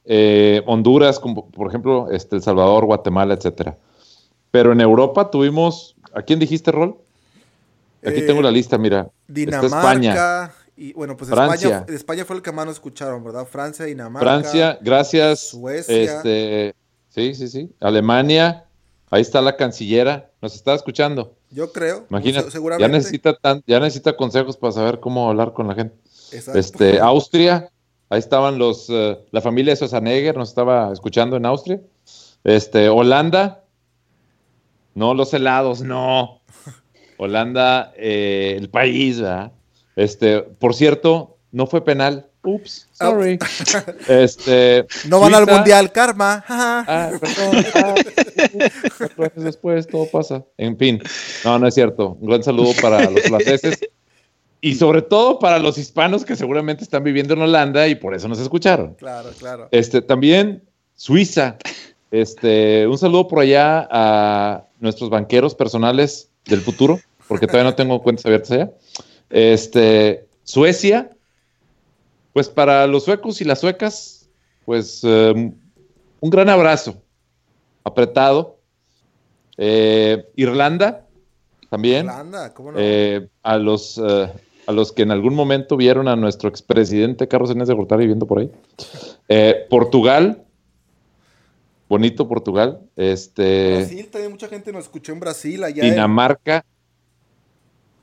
Eh, 0.04 0.62
Honduras, 0.66 1.18
como 1.18 1.49
por 1.50 1.68
ejemplo, 1.68 2.11
este, 2.11 2.37
El 2.37 2.42
Salvador, 2.42 2.84
Guatemala, 2.84 3.34
etcétera. 3.34 3.76
Pero 4.50 4.73
en 4.73 4.80
Europa 4.80 5.30
tuvimos, 5.30 5.96
¿a 6.12 6.23
quién 6.23 6.38
dijiste, 6.38 6.70
Rol? 6.70 6.96
Aquí 8.06 8.20
Eh, 8.20 8.23
tengo 8.23 8.42
la 8.42 8.50
lista, 8.50 8.76
mira. 8.78 9.08
Está 9.34 9.64
España, 9.66 10.12
Dinamarca. 10.12 10.54
Y 10.76 10.92
bueno, 10.92 11.16
pues 11.16 11.30
Francia. 11.30 11.78
España, 11.78 11.96
España 11.96 12.25
fue 12.25 12.37
el 12.37 12.42
que 12.42 12.52
más 12.52 12.66
nos 12.66 12.75
escucharon, 12.76 13.23
¿verdad? 13.25 13.46
Francia, 13.46 13.84
Dinamarca. 13.87 14.28
Francia, 14.28 14.78
gracias. 14.82 15.40
Suecia. 15.50 16.02
Este, 16.16 16.75
sí, 17.08 17.34
sí, 17.34 17.49
sí. 17.49 17.70
Alemania, 17.80 18.64
ahí 19.11 19.23
está 19.23 19.40
la 19.40 19.56
cancillera, 19.56 20.30
nos 20.42 20.54
está 20.54 20.75
escuchando. 20.75 21.34
Yo 21.50 21.73
creo. 21.73 22.04
Imagínate, 22.11 22.46
se- 22.46 22.50
seguramente. 22.50 22.90
ya 22.90 22.94
necesita 22.99 23.34
tan, 23.37 23.62
ya 23.66 23.78
necesita 23.80 24.16
consejos 24.16 24.56
para 24.56 24.73
saber 24.73 25.00
cómo 25.00 25.30
hablar 25.30 25.52
con 25.52 25.68
la 25.68 25.75
gente. 25.75 25.94
Exacto. 26.32 26.58
Este, 26.58 26.99
Austria, 27.00 27.70
ahí 28.14 28.21
estaban 28.21 28.59
los, 28.59 28.87
eh, 28.88 29.18
la 29.30 29.40
familia 29.40 29.73
de 29.73 29.76
Schwarzenegger 29.76 30.37
nos 30.37 30.49
estaba 30.49 30.92
escuchando 30.92 31.37
en 31.37 31.47
Austria. 31.47 31.80
Este, 32.44 32.88
Holanda, 32.88 33.64
no 34.94 35.14
los 35.14 35.35
helados, 35.35 35.83
no. 35.83 36.40
Holanda, 37.16 37.92
eh, 37.97 38.54
el 38.56 38.71
país, 38.71 39.21
¿verdad? 39.21 39.52
Este, 39.97 40.40
por 40.40 40.75
cierto, 40.75 41.38
no 41.50 41.66
fue 41.66 41.85
penal. 41.85 42.28
Ups, 42.42 42.88
sorry. 42.92 43.38
Este, 44.09 44.87
no 45.09 45.18
van 45.21 45.35
al 45.35 45.47
mundial, 45.47 45.90
karma. 45.90 46.44
Ah, 46.49 47.11
perdón. 47.21 47.64
ah, 47.75 47.94
cuatro 49.16 49.42
después 49.42 49.87
todo 49.87 50.06
pasa. 50.11 50.44
En 50.59 50.76
fin, 50.76 51.02
no, 51.44 51.59
no 51.59 51.66
es 51.66 51.75
cierto. 51.75 52.18
Un 52.21 52.28
gran 52.28 52.42
saludo 52.42 52.73
para 52.80 53.11
los 53.11 53.25
holandeses 53.26 53.78
y 54.64 54.76
sobre 54.76 55.02
todo 55.02 55.38
para 55.38 55.59
los 55.59 55.76
hispanos 55.76 56.25
que 56.25 56.37
seguramente 56.37 56.85
están 56.85 57.04
viviendo 57.04 57.35
en 57.35 57.42
Holanda 57.42 57.87
y 57.87 57.97
por 57.97 58.14
eso 58.14 58.28
nos 58.28 58.38
escucharon. 58.38 58.94
Claro, 58.94 59.28
claro. 59.38 59.68
Este, 59.71 60.00
también 60.00 60.62
Suiza. 60.94 61.59
Este, 62.11 62.87
un 62.87 62.97
saludo 62.97 63.28
por 63.28 63.40
allá 63.40 63.87
a 63.90 64.64
nuestros 64.80 65.11
banqueros 65.11 65.54
personales 65.54 66.30
del 66.47 66.62
futuro, 66.62 66.99
porque 67.28 67.47
todavía 67.47 67.71
no 67.71 67.76
tengo 67.76 68.02
cuentas 68.02 68.25
abiertas 68.25 68.52
allá. 68.52 68.71
Este, 69.28 70.26
Suecia, 70.44 71.11
pues 72.33 72.49
para 72.49 72.87
los 72.87 73.04
suecos 73.04 73.42
y 73.42 73.44
las 73.44 73.61
suecas, 73.61 74.30
pues 74.64 75.02
eh, 75.04 75.52
un 76.21 76.30
gran 76.30 76.49
abrazo, 76.49 77.02
apretado. 77.85 78.61
Eh, 79.59 80.25
Irlanda, 80.37 81.06
también. 81.68 82.09
Holanda, 82.09 82.54
¿cómo 82.54 82.73
no? 82.73 82.78
Eh, 82.80 83.28
a 83.42 83.59
los 83.59 84.00
eh, 84.02 84.33
a 84.66 84.73
los 84.73 84.92
que 84.92 85.02
en 85.02 85.11
algún 85.11 85.35
momento 85.35 85.76
vieron 85.76 86.09
a 86.09 86.16
nuestro 86.16 86.49
expresidente 86.49 87.28
Carlos 87.28 87.50
Enes 87.50 87.68
de 87.68 87.75
Gortari 87.75 88.00
viviendo 88.02 88.26
por 88.26 88.38
ahí. 88.38 88.50
Eh, 89.28 89.66
Portugal, 89.68 90.42
bonito 91.88 92.28
Portugal. 92.28 92.80
Este, 92.97 93.76
Brasil, 93.76 94.09
también 94.11 94.33
mucha 94.33 94.49
gente 94.49 94.73
nos 94.73 94.85
escuchó 94.85 95.12
en 95.12 95.21
Brasil, 95.21 95.62
allá. 95.64 95.83
Dinamarca. 95.85 96.64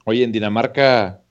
Oye, 0.06 0.24
en 0.24 0.32
Dinamarca 0.32 1.22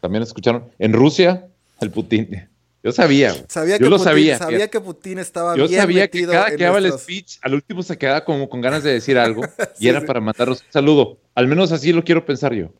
también 0.00 0.22
escucharon. 0.22 0.64
En 0.78 0.92
Rusia, 0.92 1.48
el 1.80 1.90
Putin. 1.90 2.48
Yo 2.82 2.90
sabía. 2.90 3.32
sabía 3.48 3.76
Yo 3.76 3.84
que 3.84 3.90
lo 3.90 3.96
Putin, 3.96 4.04
sabía. 4.04 4.38
sabía 4.38 4.68
que 4.68 4.80
Putin 4.80 5.18
estaba 5.20 5.56
Yo 5.56 5.68
bien 5.68 5.80
sabía 5.80 6.08
que 6.08 6.26
cada 6.26 6.50
que 6.50 6.64
daba 6.64 6.78
el 6.78 6.90
speech, 6.92 7.38
al 7.42 7.54
último 7.54 7.82
se 7.84 7.96
quedaba 7.96 8.24
como 8.24 8.48
con 8.48 8.60
ganas 8.60 8.82
de 8.82 8.92
decir 8.92 9.18
algo 9.18 9.42
y 9.78 9.86
era 9.88 10.00
sí. 10.00 10.06
para 10.06 10.20
mandarnos 10.20 10.62
un 10.62 10.72
saludo. 10.72 11.18
Al 11.34 11.46
menos 11.46 11.70
así 11.70 11.92
lo 11.92 12.02
quiero 12.02 12.26
pensar 12.26 12.52
yo. 12.52 12.70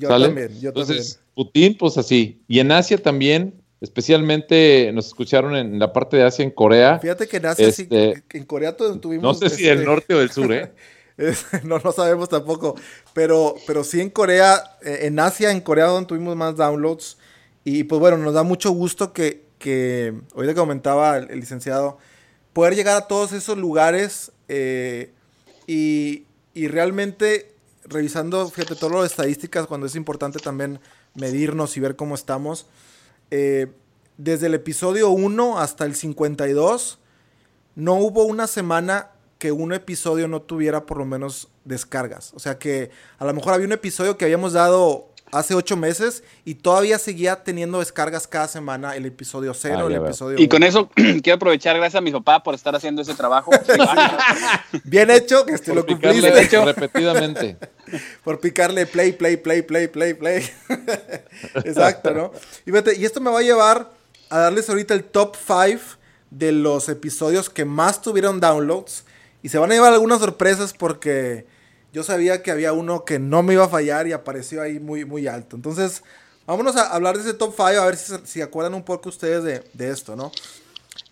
Yo 0.00 0.08
¿Sale? 0.08 0.26
también, 0.26 0.60
yo 0.60 0.70
Entonces, 0.70 1.20
Putin, 1.34 1.76
pues 1.78 1.96
así. 1.98 2.40
Y 2.48 2.58
en 2.58 2.72
Asia 2.72 2.98
también, 2.98 3.54
especialmente 3.80 4.90
nos 4.92 5.06
escucharon 5.08 5.54
en 5.54 5.78
la 5.78 5.92
parte 5.92 6.16
de 6.16 6.24
Asia, 6.24 6.42
en 6.44 6.50
Corea. 6.50 6.98
Fíjate 6.98 7.28
que 7.28 7.36
en 7.36 7.46
Asia 7.46 7.70
sí, 7.70 7.82
Este, 7.82 8.22
en 8.38 8.44
Corea 8.44 8.76
tu- 8.76 8.98
tuvimos. 8.98 9.22
No 9.22 9.34
sé 9.34 9.54
si 9.54 9.62
este, 9.62 9.76
del 9.76 9.84
norte 9.84 10.14
o 10.14 10.18
del 10.18 10.30
sur, 10.30 10.52
¿eh? 10.52 10.72
No, 11.64 11.78
no 11.78 11.92
sabemos 11.92 12.28
tampoco. 12.30 12.76
Pero, 13.12 13.54
pero 13.66 13.84
sí 13.84 14.00
en 14.00 14.08
Corea, 14.10 14.62
eh, 14.82 15.00
en 15.02 15.18
Asia, 15.20 15.50
en 15.52 15.60
Corea 15.60 15.84
donde 15.86 16.08
tuvimos 16.08 16.34
más 16.34 16.56
downloads. 16.56 17.18
Y 17.62 17.84
pues 17.84 18.00
bueno, 18.00 18.16
nos 18.16 18.32
da 18.32 18.42
mucho 18.42 18.70
gusto 18.70 19.12
que, 19.12 19.42
que 19.58 20.14
ahorita 20.34 20.54
que 20.54 20.60
comentaba 20.60 21.18
el, 21.18 21.30
el 21.30 21.40
licenciado, 21.40 21.98
poder 22.54 22.74
llegar 22.74 22.96
a 22.96 23.06
todos 23.06 23.32
esos 23.32 23.58
lugares 23.58 24.32
eh, 24.48 25.10
y, 25.66 26.24
y 26.54 26.68
realmente 26.68 27.52
revisando, 27.90 28.48
fíjate, 28.48 28.76
todas 28.76 29.02
las 29.02 29.10
estadísticas, 29.10 29.66
cuando 29.66 29.86
es 29.86 29.94
importante 29.94 30.38
también 30.38 30.80
medirnos 31.14 31.76
y 31.76 31.80
ver 31.80 31.96
cómo 31.96 32.14
estamos. 32.14 32.66
eh, 33.30 33.68
desde 34.16 34.48
el 34.48 34.54
episodio 34.54 35.08
1 35.08 35.58
hasta 35.58 35.86
el 35.86 35.94
52, 35.94 36.98
no 37.74 37.94
hubo 37.94 38.24
una 38.24 38.46
semana 38.46 39.12
que 39.38 39.50
un 39.50 39.72
episodio 39.72 40.28
no 40.28 40.42
tuviera 40.42 40.84
por 40.84 40.98
lo 40.98 41.06
menos 41.06 41.48
descargas. 41.64 42.32
O 42.34 42.38
sea 42.38 42.58
que 42.58 42.90
a 43.18 43.24
lo 43.24 43.32
mejor 43.32 43.54
había 43.54 43.66
un 43.66 43.72
episodio 43.72 44.18
que 44.18 44.26
habíamos 44.26 44.52
dado 44.52 45.09
hace 45.32 45.54
ocho 45.54 45.76
meses 45.76 46.24
y 46.44 46.54
todavía 46.56 46.98
seguía 46.98 47.42
teniendo 47.44 47.78
descargas 47.78 48.26
cada 48.26 48.48
semana 48.48 48.96
el 48.96 49.06
episodio 49.06 49.54
0, 49.54 49.76
Ah, 49.80 49.86
el 49.86 49.94
episodio 49.94 50.38
Y 50.38 50.48
con 50.48 50.62
eso 50.62 50.90
quiero 50.94 51.34
aprovechar, 51.34 51.76
gracias 51.76 51.98
a 51.98 52.00
mi 52.00 52.10
papá 52.10 52.42
por 52.42 52.54
estar 52.54 52.74
haciendo 52.74 53.02
ese 53.02 53.14
trabajo. 53.14 53.50
Bien 54.84 55.10
hecho, 55.10 55.44
que 55.46 55.52
este 55.54 55.74
lo 55.74 55.86
cumpliste. 55.86 56.42
hecho. 56.42 56.64
repetidamente. 56.64 57.56
Por 58.24 58.40
picarle 58.40 58.86
play, 58.86 59.12
play, 59.12 59.36
play, 59.36 59.62
play, 59.62 59.88
play, 59.88 60.14
play. 60.14 60.50
Exacto, 61.64 62.12
¿no? 62.12 62.32
Y, 62.66 62.70
vete, 62.70 62.96
y 62.96 63.04
esto 63.04 63.20
me 63.20 63.30
va 63.30 63.40
a 63.40 63.42
llevar 63.42 63.92
a 64.28 64.38
darles 64.38 64.68
ahorita 64.68 64.94
el 64.94 65.04
top 65.04 65.36
5 65.36 65.80
de 66.30 66.52
los 66.52 66.88
episodios 66.88 67.50
que 67.50 67.64
más 67.64 68.02
tuvieron 68.02 68.40
downloads. 68.40 69.04
Y 69.42 69.48
se 69.48 69.58
van 69.58 69.70
a 69.70 69.74
llevar 69.74 69.92
algunas 69.92 70.20
sorpresas 70.20 70.74
porque 70.74 71.46
yo 71.92 72.02
sabía 72.02 72.42
que 72.42 72.50
había 72.50 72.72
uno 72.72 73.04
que 73.04 73.18
no 73.18 73.42
me 73.42 73.54
iba 73.54 73.64
a 73.64 73.68
fallar 73.68 74.06
y 74.06 74.12
apareció 74.12 74.62
ahí 74.62 74.78
muy, 74.78 75.04
muy 75.04 75.26
alto. 75.26 75.56
Entonces, 75.56 76.02
vámonos 76.46 76.76
a 76.76 76.88
hablar 76.94 77.16
de 77.16 77.22
ese 77.22 77.34
top 77.34 77.52
5, 77.56 77.62
a 77.68 77.86
ver 77.86 77.96
si 77.96 78.12
se 78.12 78.26
si 78.26 78.42
acuerdan 78.42 78.74
un 78.74 78.84
poco 78.84 79.08
ustedes 79.08 79.42
de, 79.44 79.64
de 79.72 79.90
esto, 79.90 80.16
¿no? 80.16 80.30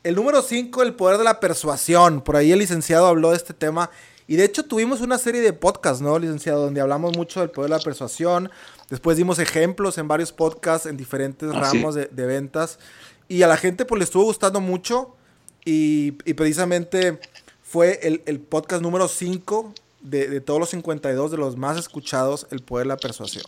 El 0.05 0.15
número 0.15 0.43
5, 0.43 0.83
el 0.83 0.95
poder 0.95 1.19
de 1.19 1.25
la 1.25 1.41
persuasión. 1.41 2.21
Por 2.23 2.37
ahí 2.37 2.53
el 2.53 2.59
licenciado 2.61 3.07
habló 3.07 3.31
de 3.31 3.37
este 3.37 3.55
tema. 3.55 3.91
Y 4.27 4.37
de 4.37 4.45
hecho 4.45 4.63
tuvimos 4.65 5.01
una 5.01 5.19
serie 5.19 5.41
de 5.41 5.53
podcasts, 5.53 6.01
¿no, 6.03 6.19
licenciado? 6.19 6.63
Donde 6.65 6.81
hablamos 6.81 7.17
mucho 7.17 7.41
del 7.41 7.51
poder 7.51 7.71
de 7.71 7.79
la 7.79 7.83
persuasión. 7.83 8.51
Después 8.91 9.17
dimos 9.17 9.39
ejemplos 9.39 9.99
en 9.99 10.07
varios 10.07 10.33
podcasts 10.33 10.87
en 10.87 10.97
diferentes 10.97 11.51
Ah, 11.53 11.69
sí. 11.71 11.79
ramos 11.79 11.95
de, 11.95 12.07
de 12.07 12.27
ventas. 12.27 12.79
Y 13.27 13.43
a 13.43 13.49
la 13.49 13.57
gente 13.57 13.85
pues 13.85 13.99
le 13.99 14.05
estuvo 14.05 14.25
gustando 14.25 14.61
mucho. 14.61 15.17
Y, 15.65 16.19
y 16.25 16.35
precisamente 16.35 17.19
fue 17.63 17.99
el, 18.03 18.23
el 18.27 18.39
podcast 18.41 18.83
número 18.83 19.09
5 19.09 19.75
de, 20.01 20.29
de 20.29 20.41
todos 20.41 20.61
los 20.61 20.69
52 20.71 21.31
de 21.31 21.37
los 21.37 21.57
más 21.57 21.77
escuchados, 21.77 22.47
el 22.51 22.61
poder 22.63 22.87
de 22.87 22.89
la 22.95 22.97
persuasión. 22.97 23.45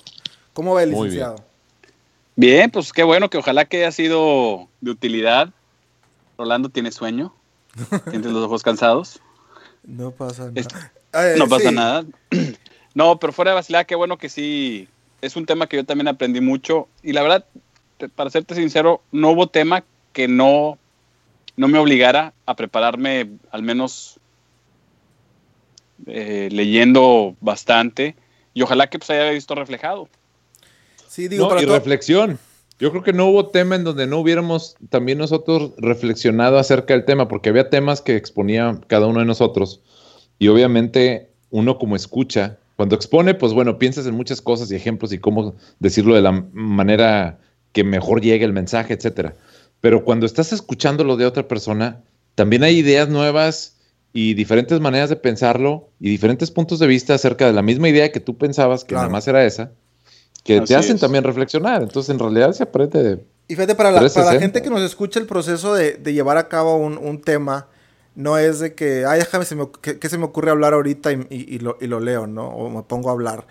¿Cómo 0.52 0.75
ve 0.75 0.87
licenciado? 0.87 1.37
Bien, 2.37 2.71
pues 2.71 2.92
qué 2.92 3.02
bueno 3.02 3.28
que 3.30 3.38
ojalá 3.38 3.64
que 3.64 3.78
haya 3.78 3.92
sido 3.92 4.69
de 4.80 4.90
utilidad. 4.90 5.50
Rolando 6.38 6.69
tiene 6.71 6.90
sueño. 6.92 7.35
Tienes 8.11 8.30
los 8.33 8.45
ojos 8.45 8.62
cansados. 8.62 9.21
No 9.85 10.11
pasa 10.11 10.45
nada. 10.47 10.52
Es- 10.54 10.69
Eh, 11.12 11.35
No 11.38 11.49
pasa 11.49 11.69
sí. 11.71 11.75
nada. 11.75 12.04
No, 12.92 13.21
pero 13.21 13.33
fuera 13.33 13.52
de 13.52 13.54
vacilar, 13.54 13.87
qué 13.87 13.95
bueno 13.95 14.19
que 14.19 14.28
sí. 14.28 14.88
Es 15.23 15.37
un 15.37 15.47
tema 15.47 15.69
que 15.69 15.76
yo 15.76 15.85
también 15.85 16.09
aprendí 16.09 16.40
mucho. 16.40 16.88
Y 17.04 17.12
la 17.12 17.23
verdad, 17.23 17.45
para 18.16 18.30
serte 18.30 18.57
sincero, 18.57 19.00
no 19.12 19.30
hubo 19.30 19.47
tema 19.47 19.85
que 20.12 20.26
no, 20.26 20.76
no 21.57 21.69
me 21.69 21.78
obligara 21.78 22.33
a 22.47 22.57
prepararme 22.57 23.30
al 23.52 23.62
menos 23.62 24.19
eh, 26.07 26.49
leyendo 26.50 27.37
bastante. 27.40 28.16
Y 28.54 28.62
ojalá 28.62 28.88
que 28.88 28.99
pues 28.99 29.11
haya 29.11 29.30
visto 29.30 29.54
reflejado. 29.54 30.09
Sí, 31.09 31.28
digo, 31.28 31.45
No, 31.45 31.49
para 31.50 31.62
y 31.62 31.66
todo- 31.66 31.76
reflexión. 31.76 32.38
Yo 32.78 32.90
creo 32.90 33.02
que 33.02 33.12
no 33.12 33.26
hubo 33.26 33.49
tema 33.49 33.76
en 33.76 33.85
donde 33.85 34.07
no 34.07 34.19
hubiéramos 34.19 34.75
también 34.88 35.19
nosotros 35.19 35.73
reflexionado 35.76 36.59
acerca 36.59 36.95
del 36.95 37.04
tema, 37.04 37.28
porque 37.28 37.50
había 37.50 37.69
temas 37.69 38.00
que 38.00 38.16
exponía 38.16 38.80
cada 38.87 39.07
uno 39.07 39.21
de 39.21 39.26
nosotros. 39.26 39.80
Y 40.38 40.49
obviamente 40.49 41.28
uno 41.50 41.78
como 41.78 41.95
escucha, 41.95 42.57
cuando 42.76 42.95
expone, 42.95 43.35
pues 43.35 43.52
bueno, 43.52 43.78
piensas 43.78 44.07
en 44.07 44.14
muchas 44.14 44.40
cosas 44.40 44.73
y 44.73 44.76
ejemplos 44.76 45.12
y 45.12 45.19
cómo 45.19 45.54
decirlo 45.78 46.14
de 46.14 46.23
la 46.23 46.33
manera 46.52 47.38
que 47.73 47.85
mejor 47.85 48.23
llegue 48.23 48.47
el 48.47 48.54
mensaje, 48.54 48.95
etcétera. 48.95 49.37
Pero 49.83 50.02
cuando 50.04 50.25
estás 50.25 50.52
escuchando 50.54 51.04
lo 51.04 51.19
de 51.19 51.26
otra 51.26 51.47
persona, 51.47 52.00
también 52.35 52.62
hay 52.64 52.78
ideas 52.78 53.11
nuevas 53.11 53.76
y 54.12 54.35
diferentes 54.35 54.81
maneras 54.81 55.09
de 55.11 55.17
pensarlo 55.17 55.88
y 56.00 56.11
diferentes 56.11 56.50
puntos 56.50 56.79
de 56.79 56.87
vista 56.87 57.14
acerca 57.14 57.47
de 57.47 57.52
la 57.52 57.62
misma 57.62 57.88
idea 57.88 58.11
que 58.12 58.21
tú 58.21 58.37
pensabas 58.37 58.85
que 58.85 58.88
Claro. 58.90 59.02
nada 59.02 59.12
más 59.12 59.29
era 59.29 59.45
esa, 59.45 59.73
que 60.45 60.59
Así 60.59 60.67
te 60.69 60.76
hacen 60.76 60.95
es. 60.97 61.00
también 61.00 61.25
reflexionar. 61.25 61.83
Entonces, 61.83 62.11
en 62.11 62.19
realidad 62.19 62.52
se 62.52 62.62
aprende 62.64 63.02
de 63.02 63.25
Y 63.49 63.55
fíjate, 63.55 63.75
para 63.75 63.90
la, 63.90 64.00
para 64.00 64.07
la 64.07 64.11
360. 64.38 64.40
gente 64.40 64.62
que 64.62 64.71
nos 64.71 64.83
escucha 64.83 65.21
el 65.21 65.26
proceso 65.26 65.75
de, 65.75 65.95
de 65.95 66.12
llevar 66.12 66.37
a 66.38 66.49
cabo 66.49 66.76
un, 66.76 66.99
un 66.99 67.21
tema, 67.21 67.69
no 68.17 68.37
es 68.38 68.59
de 68.59 68.75
que, 68.75 69.05
ay, 69.07 69.21
déjame, 69.21 69.45
se 69.45 69.55
me, 69.55 69.62
oc- 69.62 69.79
¿qué, 69.81 69.99
qué 69.99 70.09
se 70.09 70.19
me 70.19 70.25
ocurre 70.25 70.50
hablar 70.50 70.75
ahorita 70.75 71.12
y, 71.12 71.26
y- 71.31 71.55
y 71.55 71.59
lo, 71.61 71.76
y 71.81 71.87
lo 71.87 72.00
leo, 72.00 72.26
¿no? 72.26 72.49
O 72.49 72.69
me 72.71 72.83
pongo 72.83 73.11
a 73.11 73.12
hablar. 73.12 73.47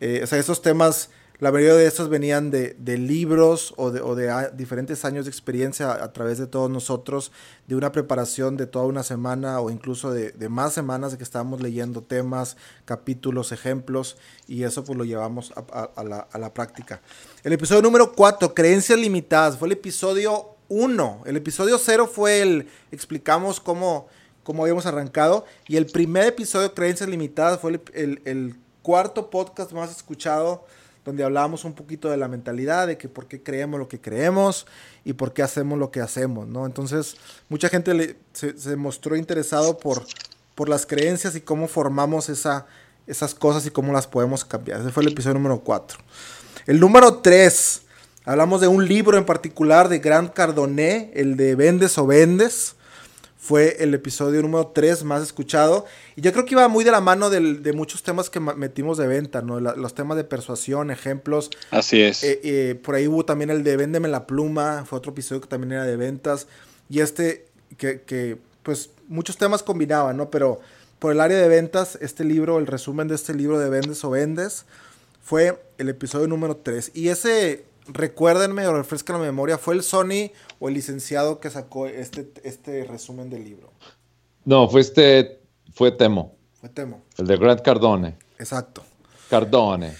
Eh, 0.00 0.20
o 0.24 0.26
sea, 0.26 0.38
esos 0.38 0.62
temas, 0.62 1.10
la 1.40 1.50
mayoría 1.50 1.74
de 1.74 1.86
estos 1.86 2.08
venían 2.08 2.50
de, 2.50 2.76
de 2.78 2.98
libros 2.98 3.72
o 3.76 3.90
de, 3.90 4.00
o 4.00 4.14
de 4.14 4.30
a- 4.30 4.50
diferentes 4.50 5.04
años 5.04 5.24
de 5.24 5.30
experiencia 5.30 5.90
a, 5.92 6.12
través 6.12 6.38
de 6.38 6.46
todos 6.46 6.70
nosotros, 6.70 7.32
de 7.66 7.74
una 7.76 7.92
preparación 7.92 8.56
de 8.56 8.66
toda 8.66 8.84
una 8.84 9.02
semana 9.02 9.58
o 9.60 9.70
incluso 9.70 10.12
de, 10.12 10.32
de 10.32 10.48
más 10.50 10.74
semanas 10.74 11.12
de 11.12 11.18
que 11.18 11.24
estábamos 11.24 11.60
leyendo 11.62 12.02
temas, 12.02 12.56
capítulos, 12.84 13.52
ejemplos, 13.52 14.16
y 14.46 14.64
eso 14.64 14.84
pues 14.84 14.98
lo 14.98 15.04
llevamos 15.04 15.52
a, 15.56 16.04
la, 16.04 16.28
a 16.30 16.38
la 16.38 16.52
práctica. 16.54 17.00
El 17.42 17.54
episodio 17.54 17.82
número 17.82 18.12
4, 18.12 18.54
creencias 18.54 18.98
limitadas, 18.98 19.56
fue 19.56 19.68
el 19.68 19.72
episodio 19.72 20.56
1. 20.68 21.22
El 21.26 21.36
episodio 21.36 21.78
0 21.78 22.06
fue 22.12 22.42
el, 22.42 22.68
explicamos 22.92 23.60
cómo, 23.60 24.08
cómo 24.42 24.62
habíamos 24.64 24.84
arrancado, 24.86 25.46
y 25.66 25.76
el 25.78 25.86
primer 25.86 26.26
episodio, 26.26 26.74
creencias 26.74 27.08
limitadas, 27.08 27.60
fue 27.60 27.70
el, 27.72 27.80
el- 27.94 28.22
el 28.26 28.56
cuarto 28.82 29.30
podcast 29.30 29.72
más 29.72 29.90
escuchado 29.90 30.64
donde 31.10 31.24
hablábamos 31.24 31.64
un 31.64 31.72
poquito 31.72 32.08
de 32.08 32.16
la 32.16 32.28
mentalidad, 32.28 32.86
de 32.86 32.96
que 32.96 33.08
por 33.08 33.26
qué 33.26 33.42
creemos 33.42 33.80
lo 33.80 33.88
que 33.88 34.00
creemos 34.00 34.64
y 35.04 35.14
por 35.14 35.32
qué 35.32 35.42
hacemos 35.42 35.76
lo 35.76 35.90
que 35.90 36.00
hacemos, 36.00 36.46
¿no? 36.46 36.66
Entonces, 36.66 37.16
mucha 37.48 37.68
gente 37.68 38.16
se, 38.32 38.76
mostró 38.76 39.16
interesado 39.16 39.76
por, 39.76 40.04
por 40.54 40.68
las 40.68 40.86
creencias 40.86 41.34
y 41.34 41.40
cómo 41.40 41.66
formamos 41.66 42.28
esa, 42.28 42.66
esas 43.08 43.34
cosas 43.34 43.66
y 43.66 43.70
cómo 43.70 43.92
las 43.92 44.06
podemos 44.06 44.44
cambiar. 44.44 44.82
Ese 44.82 44.90
fue 44.90 45.02
el 45.02 45.08
episodio 45.08 45.34
número 45.34 45.58
4. 45.58 45.98
El 46.68 46.78
número 46.78 47.16
3, 47.16 47.82
hablamos 48.24 48.60
de 48.60 48.68
un 48.68 48.86
libro 48.86 49.18
en 49.18 49.26
particular 49.26 49.88
de 49.88 49.98
Grant 49.98 50.32
Cardone, 50.32 51.10
el 51.14 51.36
de 51.36 51.56
Vendes 51.56 51.98
o 51.98 52.06
Vendes. 52.06 52.76
Fue 53.42 53.78
el 53.82 53.94
episodio 53.94 54.42
número 54.42 54.66
3 54.68 55.02
más 55.02 55.22
escuchado. 55.22 55.86
Y 56.14 56.20
yo 56.20 56.30
creo 56.32 56.44
que 56.44 56.52
iba 56.52 56.68
muy 56.68 56.84
de 56.84 56.90
la 56.90 57.00
mano 57.00 57.30
del- 57.30 57.62
de 57.62 57.72
muchos 57.72 58.02
temas 58.02 58.28
que 58.28 58.38
metimos 58.38 58.98
de 58.98 59.06
venta, 59.06 59.40
¿no? 59.40 59.58
La- 59.60 59.74
los 59.74 59.94
temas 59.94 60.18
de 60.18 60.24
persuasión, 60.24 60.90
ejemplos. 60.90 61.48
Así 61.70 62.02
es. 62.02 62.22
Eh, 62.22 62.40
eh, 62.44 62.74
por 62.82 62.94
ahí 62.96 63.08
hubo 63.08 63.24
también 63.24 63.48
el 63.48 63.64
de 63.64 63.78
Véndeme 63.78 64.08
la 64.08 64.26
pluma, 64.26 64.84
fue 64.86 64.98
otro 64.98 65.12
episodio 65.12 65.40
que 65.40 65.48
también 65.48 65.72
era 65.72 65.84
de 65.84 65.96
ventas. 65.96 66.48
Y 66.90 67.00
este, 67.00 67.46
que, 67.78 68.02
que, 68.02 68.36
pues 68.62 68.90
muchos 69.08 69.38
temas 69.38 69.62
combinaban, 69.62 70.18
¿no? 70.18 70.28
Pero 70.30 70.60
por 70.98 71.10
el 71.12 71.20
área 71.20 71.38
de 71.38 71.48
ventas, 71.48 71.96
este 72.02 72.24
libro, 72.24 72.58
el 72.58 72.66
resumen 72.66 73.08
de 73.08 73.14
este 73.14 73.32
libro 73.32 73.58
de 73.58 73.70
Vendes 73.70 74.04
o 74.04 74.10
Vendes, 74.10 74.66
fue 75.22 75.58
el 75.78 75.88
episodio 75.88 76.26
número 76.26 76.56
3. 76.56 76.90
Y 76.92 77.08
ese, 77.08 77.64
recuérdenme 77.92 78.66
o 78.66 78.72
refrescan 78.72 79.16
la 79.18 79.22
memoria, 79.22 79.58
fue 79.58 79.74
el 79.74 79.82
Sony 79.82 80.30
o 80.58 80.68
el 80.68 80.74
licenciado 80.74 81.40
que 81.40 81.50
sacó 81.50 81.86
este, 81.86 82.32
este 82.44 82.84
resumen 82.84 83.30
del 83.30 83.44
libro. 83.44 83.72
No, 84.44 84.68
fue 84.68 84.80
este, 84.80 85.40
fue 85.74 85.92
Temo, 85.92 86.34
Fue 86.60 86.68
Temo. 86.68 87.02
el 87.18 87.26
de 87.26 87.36
Grant 87.36 87.60
Cardone. 87.62 88.16
Exacto. 88.38 88.82
Cardone. 89.28 89.94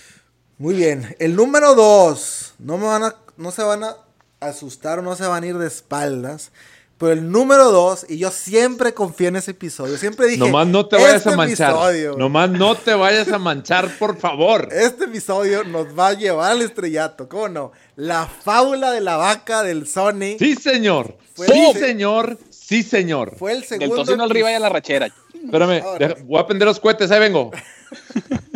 Muy 0.58 0.74
bien. 0.74 1.14
El 1.18 1.36
número 1.36 1.74
2. 1.74 2.54
No 2.58 2.76
me 2.78 2.86
van 2.86 3.04
a. 3.04 3.16
No 3.36 3.50
se 3.50 3.62
van 3.62 3.84
a 3.84 3.96
asustar 4.40 4.98
o 4.98 5.02
no 5.02 5.14
se 5.16 5.26
van 5.26 5.42
a 5.44 5.46
ir 5.46 5.56
de 5.56 5.66
espaldas. 5.66 6.52
Pero 7.00 7.12
el 7.12 7.32
número 7.32 7.70
2, 7.72 8.06
y 8.10 8.18
yo 8.18 8.30
siempre 8.30 8.92
confié 8.92 9.28
en 9.28 9.36
ese 9.36 9.52
episodio. 9.52 9.96
Siempre 9.96 10.26
dije. 10.26 10.38
Nomás 10.38 10.66
no 10.66 10.84
te 10.86 10.96
vayas 10.96 11.14
"Este 11.16 11.30
a 11.30 11.36
manchar. 11.36 11.70
episodio, 11.70 12.16
Nomás 12.18 12.50
no 12.50 12.74
te 12.74 12.92
vayas 12.92 13.28
a 13.32 13.38
manchar, 13.38 13.88
por 13.98 14.18
favor. 14.18 14.68
Este 14.70 15.04
episodio 15.06 15.64
nos 15.64 15.98
va 15.98 16.08
a 16.08 16.12
llevar 16.12 16.50
al 16.52 16.60
estrellato. 16.60 17.26
¿Cómo 17.26 17.48
no? 17.48 17.72
La 17.96 18.26
fábula 18.26 18.92
de 18.92 19.00
la 19.00 19.16
vaca 19.16 19.62
del 19.62 19.86
Sony. 19.86 20.36
Sí, 20.38 20.54
señor. 20.56 21.16
Fue 21.34 21.46
sí, 21.46 21.70
el- 21.74 21.80
señor. 21.80 22.36
Sí, 22.50 22.82
señor. 22.82 23.34
Fue 23.38 23.52
el 23.52 23.60
Del 23.60 23.68
segundo. 23.68 23.96
tocino 24.04 24.22
al 24.22 24.28
riba 24.30 24.50
y 24.52 24.54
a 24.56 24.60
la 24.60 24.68
rachera. 24.68 25.06
Espérame, 25.42 25.82
deja- 25.98 26.16
voy 26.24 26.38
a 26.38 26.46
prender 26.46 26.68
los 26.68 26.78
cohetes, 26.78 27.10
ahí 27.10 27.18
vengo. 27.20 27.50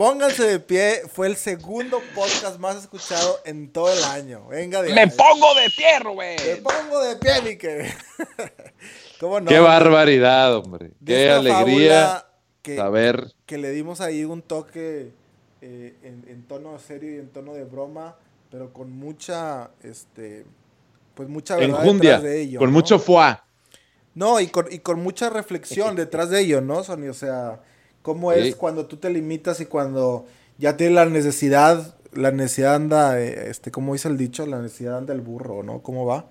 Pónganse 0.00 0.44
de 0.44 0.60
pie. 0.60 1.02
Fue 1.12 1.26
el 1.26 1.36
segundo 1.36 2.00
podcast 2.14 2.58
más 2.58 2.74
escuchado 2.74 3.38
en 3.44 3.70
todo 3.70 3.92
el 3.92 4.02
año. 4.04 4.46
Venga 4.48 4.80
de 4.80 4.94
¡Me 4.94 5.02
ahí. 5.02 5.10
pongo 5.10 5.54
de 5.54 5.68
pie, 5.76 5.98
Rubén! 5.98 6.38
Me 6.42 6.56
pongo 6.56 7.02
de 7.02 7.16
pie, 7.16 7.32
Mike. 7.44 7.94
¿Cómo 9.20 9.40
no? 9.40 9.46
Qué 9.46 9.58
barbaridad, 9.58 10.56
hombre. 10.56 10.92
Qué 11.04 11.28
alegría 11.30 12.24
que, 12.62 12.76
saber. 12.76 13.34
que 13.44 13.58
le 13.58 13.72
dimos 13.72 14.00
ahí 14.00 14.24
un 14.24 14.40
toque 14.40 15.12
eh, 15.60 15.94
en, 16.02 16.24
en 16.28 16.44
tono 16.48 16.78
serio 16.78 17.14
y 17.16 17.18
en 17.18 17.28
tono 17.28 17.52
de 17.52 17.64
broma, 17.64 18.16
pero 18.50 18.72
con 18.72 18.90
mucha, 18.90 19.68
este, 19.82 20.46
pues 21.14 21.28
mucha 21.28 21.56
verdad 21.56 21.78
Enjundia, 21.78 22.12
detrás 22.12 22.22
de 22.22 22.40
ello. 22.40 22.58
con 22.58 22.70
¿no? 22.70 22.72
mucho 22.72 22.98
foie. 22.98 23.36
No, 24.14 24.40
y 24.40 24.46
con, 24.46 24.66
y 24.72 24.78
con 24.78 25.02
mucha 25.02 25.28
reflexión 25.28 25.94
detrás 25.94 26.30
de 26.30 26.40
ello, 26.40 26.62
¿no, 26.62 26.82
Sony? 26.84 27.10
O 27.10 27.14
sea, 27.14 27.60
cómo 28.02 28.32
Sí. 28.32 28.40
es 28.48 28.56
cuando 28.56 28.86
tú 28.86 28.96
te 28.96 29.10
limitas 29.10 29.60
y 29.60 29.66
cuando 29.66 30.26
ya 30.58 30.76
tienes 30.76 30.94
la 30.94 31.06
necesidad, 31.06 31.94
la 32.12 32.30
necesidad 32.32 32.74
anda, 32.74 33.20
eh, 33.20 33.48
este, 33.50 33.70
como 33.70 33.92
dice 33.92 34.08
el 34.08 34.16
dicho, 34.16 34.46
la 34.46 34.60
necesidad 34.60 34.98
anda 34.98 35.14
el 35.14 35.20
burro, 35.20 35.62
¿no? 35.62 35.80
¿Cómo 35.80 36.04
va? 36.06 36.26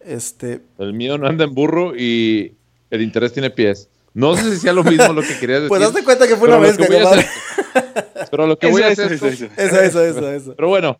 Este, 0.00 0.60
El 0.78 0.92
mío 0.92 1.16
no 1.18 1.26
anda 1.26 1.44
en 1.44 1.54
burro 1.54 1.96
y 1.96 2.54
el 2.90 3.02
interés 3.02 3.32
tiene 3.32 3.50
pies. 3.50 3.88
No 4.12 4.36
sé 4.36 4.50
si 4.54 4.58
sea 4.60 4.72
lo 4.72 4.84
mismo 4.84 5.12
lo 5.12 5.22
que 5.22 5.38
querías 5.38 5.60
decir. 5.62 5.68
pues 5.68 5.82
hazte 5.82 6.04
cuenta 6.04 6.28
que 6.28 6.36
fue 6.36 6.48
una 6.48 6.58
mezcla, 6.58 6.86
que 6.86 6.92
voy 6.92 7.00
a 7.00 7.04
compadre. 7.04 7.26
hacer- 7.26 8.28
Pero 8.30 8.46
lo 8.46 8.58
que 8.58 8.66
voy 8.70 8.82
a 8.82 8.88
Eso, 8.88 9.02
hacer. 9.02 9.12
eso, 9.14 9.26
es- 9.26 9.40
eso, 9.40 9.44
eso. 9.56 9.62
Eso, 9.62 9.80
eso, 9.80 10.02
eso, 10.18 10.30
eso. 10.32 10.54
Pero 10.56 10.68
bueno, 10.68 10.98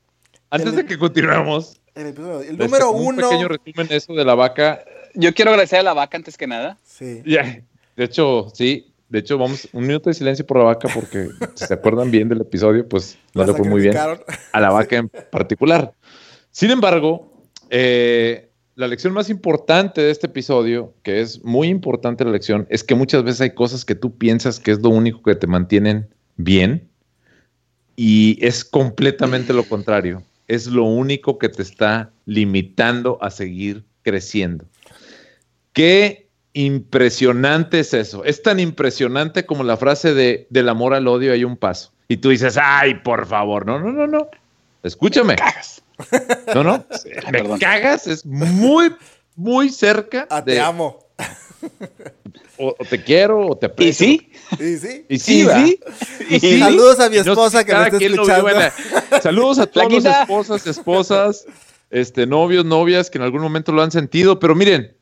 antes 0.51 0.71
El- 0.71 0.77
de 0.77 0.87
que 0.87 0.99
continuemos. 0.99 1.81
El, 1.95 2.09
episodio- 2.09 2.41
el 2.41 2.51
este, 2.51 2.65
número 2.65 2.87
como 2.87 2.99
Un 3.01 3.15
uno. 3.19 3.29
pequeño 3.29 3.49
resumen 3.49 3.87
de 3.89 3.97
eso 3.97 4.15
de 4.15 4.25
la 4.25 4.35
vaca. 4.35 4.85
Yo 5.15 5.33
quiero 5.33 5.53
agradecer 5.53 5.79
a 5.79 5.83
la 5.85 5.95
vaca 5.95 6.17
antes 6.17 6.37
que 6.37 6.47
nada. 6.49 6.77
Sí. 6.85 7.23
Ya, 7.25 7.61
De 7.97 8.05
hecho, 8.05 8.49
sí. 8.53 8.93
De 9.15 9.21
hecho, 9.21 9.39
vamos, 9.39 9.69
un 9.73 9.87
minuto 9.87 10.11
de 10.11 10.15
silencio 10.15 10.45
por 10.45 10.59
la 10.59 10.65
vaca 10.65 10.89
porque 10.93 11.29
si 11.55 11.67
se 11.67 11.73
acuerdan 11.73 12.11
bien 12.11 12.29
del 12.29 12.41
episodio, 12.41 12.89
pues 12.89 13.17
no 13.33 13.47
le 13.47 13.55
fue 13.55 13.65
muy 13.65 13.81
bien 13.81 13.97
a 13.97 14.61
la 14.61 14.71
vaca 14.71 14.97
en 14.97 15.09
particular. 15.09 15.95
Sin 16.51 16.73
embargo, 16.73 17.33
eh, 17.71 18.51
la 18.75 18.89
lección 18.89 19.13
más 19.13 19.31
importante 19.31 20.01
de 20.01 20.11
este 20.11 20.27
episodio, 20.27 20.95
que 21.05 21.21
es 21.21 21.45
muy 21.45 21.69
importante 21.69 22.25
la 22.25 22.33
lección, 22.33 22.67
es 22.71 22.83
que 22.83 22.97
muchas 22.97 23.23
veces 23.23 23.41
hay 23.41 23.51
cosas 23.51 23.85
que 23.85 23.95
tú 23.95 24.19
piensas 24.19 24.59
que 24.59 24.73
es 24.73 24.81
lo 24.81 24.89
único 24.89 25.23
que 25.23 25.37
te 25.37 25.47
mantienen 25.47 26.09
bien 26.37 26.89
y 27.95 28.45
es 28.45 28.65
completamente 28.65 29.53
lo 29.53 29.63
contrario. 29.63 30.25
Es 30.49 30.67
lo 30.67 30.83
único 30.83 31.39
que 31.39 31.49
te 31.49 31.63
está 31.63 32.11
limitando 32.27 33.19
a 33.21 33.31
seguir 33.31 33.85
creciendo. 34.03 34.65
Qué 35.73 36.24
impresionante 36.55 37.81
es 37.81 37.93
eso. 37.95 38.25
Es 38.25 38.43
tan 38.43 38.59
impresionante 38.61 39.45
como 39.45 39.63
la 39.65 39.77
frase 39.77 40.15
de 40.15 40.47
del 40.51 40.69
amor 40.69 40.95
al 40.95 41.07
odio 41.09 41.33
hay 41.33 41.45
un 41.45 41.57
paso. 41.57 41.93
Y 42.09 42.17
tú 42.19 42.31
dices, 42.31 42.59
ay, 42.61 42.95
por 42.97 43.27
favor, 43.27 43.67
no, 43.67 43.79
no, 43.79 43.93
no, 43.93 44.07
no. 44.07 44.29
Escúchame. 44.83 45.37
Cagas. 45.37 45.83
No, 46.55 46.63
no. 46.65 46.85
Me 47.33 47.39
perdón. 47.41 47.59
cagas, 47.59 48.07
es 48.07 48.25
muy, 48.27 48.95
muy 49.37 49.69
cerca. 49.71 50.27
Ah, 50.31 50.41
de, 50.43 50.55
te 50.55 50.61
amo. 50.61 50.99
O, 52.57 52.69
o 52.79 52.85
te 52.85 53.03
quiero, 53.03 53.47
o 53.49 53.57
te 53.57 53.67
¿Y 53.67 53.71
aprecio. 53.71 54.07
sí? 54.07 54.31
Y 54.61 54.77
sí. 54.77 55.07
Y 55.09 55.19
sí, 55.19 55.41
¿Y 55.41 55.49
sí? 55.49 55.81
Y 56.31 56.41
sí. 56.41 56.59
Saludos 56.61 57.01
a 57.01 57.09
mi 57.11 57.17
no 57.17 57.23
esposa 57.23 57.61
si 57.61 57.65
que 57.65 57.73
me 57.73 57.75
cada 57.75 57.87
está 57.87 57.99
quien 57.99 58.13
lo 58.17 58.23
escuchando. 58.23 58.43
bueno, 58.43 58.71
Saludos 59.23 59.59
a 59.59 59.67
todos 59.67 59.91
los 59.93 60.03
Flaquita. 60.03 60.23
esposas, 60.23 60.67
esposas, 60.67 61.47
este, 61.91 62.27
novios, 62.27 62.65
novias 62.65 63.11
que 63.11 63.19
en 63.19 63.25
algún 63.25 63.41
momento 63.41 63.73
lo 63.73 63.83
han 63.83 63.91
sentido. 63.91 64.39
Pero 64.39 64.55
miren, 64.55 64.95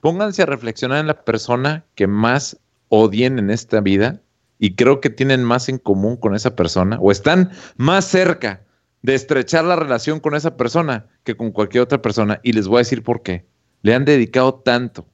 pónganse 0.00 0.42
a 0.42 0.46
reflexionar 0.46 1.00
en 1.00 1.06
la 1.06 1.24
persona 1.24 1.84
que 1.94 2.06
más 2.06 2.58
odien 2.88 3.38
en 3.38 3.50
esta 3.50 3.80
vida 3.80 4.20
y 4.58 4.74
creo 4.74 5.00
que 5.00 5.10
tienen 5.10 5.44
más 5.44 5.68
en 5.68 5.78
común 5.78 6.16
con 6.16 6.34
esa 6.34 6.56
persona 6.56 6.98
o 7.00 7.12
están 7.12 7.50
más 7.76 8.04
cerca 8.04 8.62
de 9.02 9.14
estrechar 9.14 9.64
la 9.64 9.76
relación 9.76 10.20
con 10.20 10.34
esa 10.34 10.56
persona 10.56 11.06
que 11.22 11.36
con 11.36 11.52
cualquier 11.52 11.82
otra 11.82 12.02
persona. 12.02 12.40
Y 12.42 12.52
les 12.52 12.66
voy 12.66 12.78
a 12.78 12.80
decir 12.80 13.02
por 13.02 13.22
qué. 13.22 13.46
Le 13.82 13.94
han 13.94 14.04
dedicado 14.04 14.54
tanto 14.54 15.06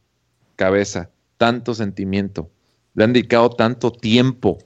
cabeza, 0.57 1.11
tanto 1.37 1.75
sentimiento, 1.75 2.51
le 2.94 3.05
han 3.05 3.12
dedicado 3.12 3.51
tanto 3.51 3.90
tiempo 3.92 4.59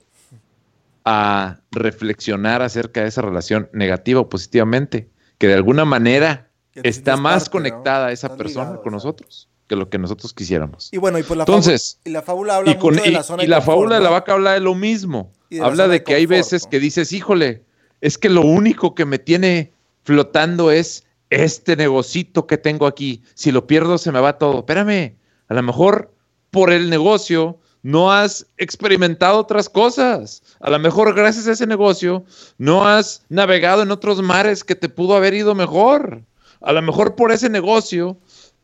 a 1.03 1.59
reflexionar 1.71 2.61
acerca 2.61 3.01
de 3.01 3.07
esa 3.07 3.21
relación 3.21 3.69
negativa 3.73 4.21
o 4.21 4.29
positivamente, 4.29 5.09
que 5.37 5.47
de 5.47 5.55
alguna 5.55 5.83
manera 5.83 6.51
está 6.75 7.17
más 7.17 7.49
parte, 7.49 7.49
¿no? 7.49 7.51
conectada 7.51 8.11
esa 8.11 8.37
persona 8.37 8.77
con 8.77 8.93
nosotros 8.93 9.48
que 9.69 9.75
lo 9.77 9.89
que 9.89 9.97
nosotros 9.99 10.33
quisiéramos. 10.33 10.89
Y 10.91 10.97
bueno, 10.97 11.19
y 11.19 11.23
pues 11.23 11.37
la 11.37 11.43
Entonces, 11.43 11.99
fábula, 12.03 12.09
y 12.09 12.13
la 12.13 12.21
fábula 12.23 12.55
habla 12.57 12.71
y, 12.71 12.75
con- 12.75 12.93
mucho 12.95 13.05
de 13.05 13.11
la 13.11 13.23
zona 13.23 13.43
y 13.43 13.45
de 13.45 13.49
la 13.51 13.57
confort, 13.57 13.75
fábula 13.77 13.95
de 13.95 14.01
la 14.03 14.09
vaca 14.09 14.33
habla 14.33 14.53
de 14.53 14.59
lo 14.59 14.75
mismo. 14.75 15.31
De 15.49 15.61
Habla 15.61 15.87
de 15.87 15.93
de 15.93 16.03
que 16.03 16.15
hay 16.15 16.25
veces 16.25 16.63
¿no? 16.65 16.69
que 16.71 16.79
dices, 16.79 17.13
híjole, 17.13 17.63
es 18.01 18.17
que 18.17 18.29
lo 18.29 18.41
único 18.41 18.95
que 18.95 19.05
me 19.05 19.19
tiene 19.19 19.71
flotando 20.03 20.71
es 20.71 21.05
este 21.29 21.75
negocito 21.75 22.47
que 22.47 22.57
tengo 22.57 22.87
aquí. 22.87 23.21
Si 23.35 23.51
lo 23.51 23.67
pierdo 23.67 23.97
se 23.99 24.11
me 24.11 24.19
va 24.19 24.37
todo. 24.39 24.59
Espérame, 24.59 25.15
a 25.47 25.53
lo 25.53 25.61
mejor 25.63 26.11
por 26.49 26.71
el 26.71 26.89
negocio 26.89 27.59
no 27.83 28.11
has 28.11 28.47
experimentado 28.57 29.37
otras 29.37 29.69
cosas. 29.69 30.41
A 30.59 30.69
lo 30.71 30.79
mejor 30.79 31.13
gracias 31.13 31.47
a 31.47 31.51
ese 31.51 31.67
negocio 31.67 32.25
no 32.57 32.87
has 32.87 33.23
navegado 33.29 33.83
en 33.83 33.91
otros 33.91 34.21
mares 34.21 34.63
que 34.63 34.75
te 34.75 34.89
pudo 34.89 35.15
haber 35.15 35.33
ido 35.35 35.53
mejor. 35.55 36.23
A 36.61 36.73
lo 36.73 36.81
mejor 36.81 37.15
por 37.15 37.31
ese 37.31 37.49
negocio 37.49 38.17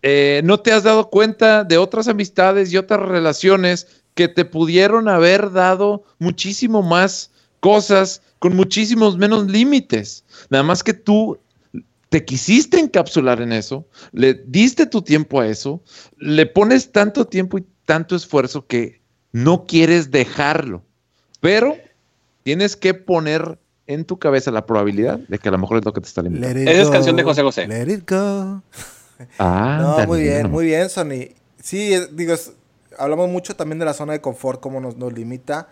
eh, 0.07 0.41
no 0.43 0.59
te 0.59 0.71
has 0.71 0.83
dado 0.83 1.09
cuenta 1.09 1.63
de 1.63 1.79
otras 1.79 2.07
amistades 2.07 2.71
y 2.71 2.77
otras 2.77 2.99
relaciones 2.99 3.87
que 4.13 4.27
te 4.27 4.45
pudieron 4.45 5.09
haber 5.09 5.51
dado 5.51 6.03
muchísimo 6.19 6.83
más 6.83 7.31
cosas 7.59 8.21
con 8.37 8.55
muchísimos 8.55 9.17
menos 9.17 9.47
límites. 9.47 10.23
Nada 10.51 10.63
más 10.63 10.83
que 10.83 10.93
tú 10.93 11.39
te 12.09 12.23
quisiste 12.23 12.79
encapsular 12.79 13.41
en 13.41 13.51
eso, 13.51 13.87
le 14.11 14.35
diste 14.35 14.85
tu 14.85 15.01
tiempo 15.01 15.39
a 15.39 15.47
eso, 15.47 15.81
le 16.19 16.45
pones 16.45 16.91
tanto 16.91 17.25
tiempo 17.25 17.57
y 17.57 17.65
tanto 17.87 18.15
esfuerzo 18.15 18.67
que 18.67 19.01
no 19.31 19.65
quieres 19.65 20.11
dejarlo. 20.11 20.83
Pero 21.39 21.77
tienes 22.43 22.75
que 22.75 22.93
poner 22.93 23.57
en 23.87 24.05
tu 24.05 24.19
cabeza 24.19 24.51
la 24.51 24.67
probabilidad 24.67 25.17
de 25.17 25.39
que 25.39 25.49
a 25.49 25.51
lo 25.51 25.57
mejor 25.57 25.79
es 25.79 25.85
lo 25.85 25.93
que 25.93 26.01
te 26.01 26.07
está 26.07 26.21
limitando. 26.21 26.59
Esa 26.59 26.83
es 26.83 26.89
canción 26.91 27.15
de 27.15 27.23
José 27.23 27.41
José. 27.41 27.67
Let 27.67 27.91
it 27.91 28.07
go. 28.07 28.61
Ah, 29.39 29.77
No, 29.99 30.07
muy 30.07 30.21
bien, 30.21 30.49
muy 30.51 30.65
bien, 30.65 30.89
Sony. 30.89 31.29
Sí, 31.61 31.93
eh, 31.93 32.07
digo, 32.11 32.33
es- 32.33 32.51
hablamos 32.97 33.29
mucho 33.29 33.55
también 33.55 33.79
de 33.79 33.85
la 33.85 33.93
zona 33.93 34.13
de 34.13 34.21
confort, 34.21 34.59
cómo 34.59 34.79
nos, 34.79 34.95
nos 34.97 35.13
limita. 35.13 35.67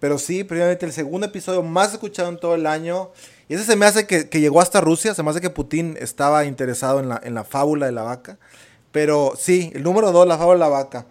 Pero 0.00 0.16
sí, 0.18 0.44
previamente 0.44 0.86
el 0.86 0.92
segundo 0.92 1.26
episodio 1.26 1.62
más 1.62 1.92
escuchado 1.92 2.28
en 2.28 2.38
todo 2.38 2.54
el 2.54 2.66
año. 2.66 3.10
Y 3.48 3.54
ese 3.54 3.64
se 3.64 3.74
me 3.74 3.84
hace 3.84 4.06
que, 4.06 4.28
que 4.28 4.40
llegó 4.40 4.60
hasta 4.60 4.80
Rusia. 4.80 5.12
Se 5.14 5.22
me 5.24 5.30
hace 5.30 5.40
que 5.40 5.50
Putin 5.50 5.96
estaba 6.00 6.44
interesado 6.44 7.00
en 7.00 7.08
la, 7.08 7.20
en 7.24 7.34
la 7.34 7.42
fábula 7.42 7.86
de 7.86 7.92
la 7.92 8.02
vaca. 8.02 8.38
Pero 8.92 9.32
sí, 9.36 9.72
el 9.74 9.82
número 9.82 10.12
dos, 10.12 10.26
la 10.28 10.38
fábula 10.38 10.54
de 10.54 10.60
la 10.60 10.68
vaca. 10.68 11.06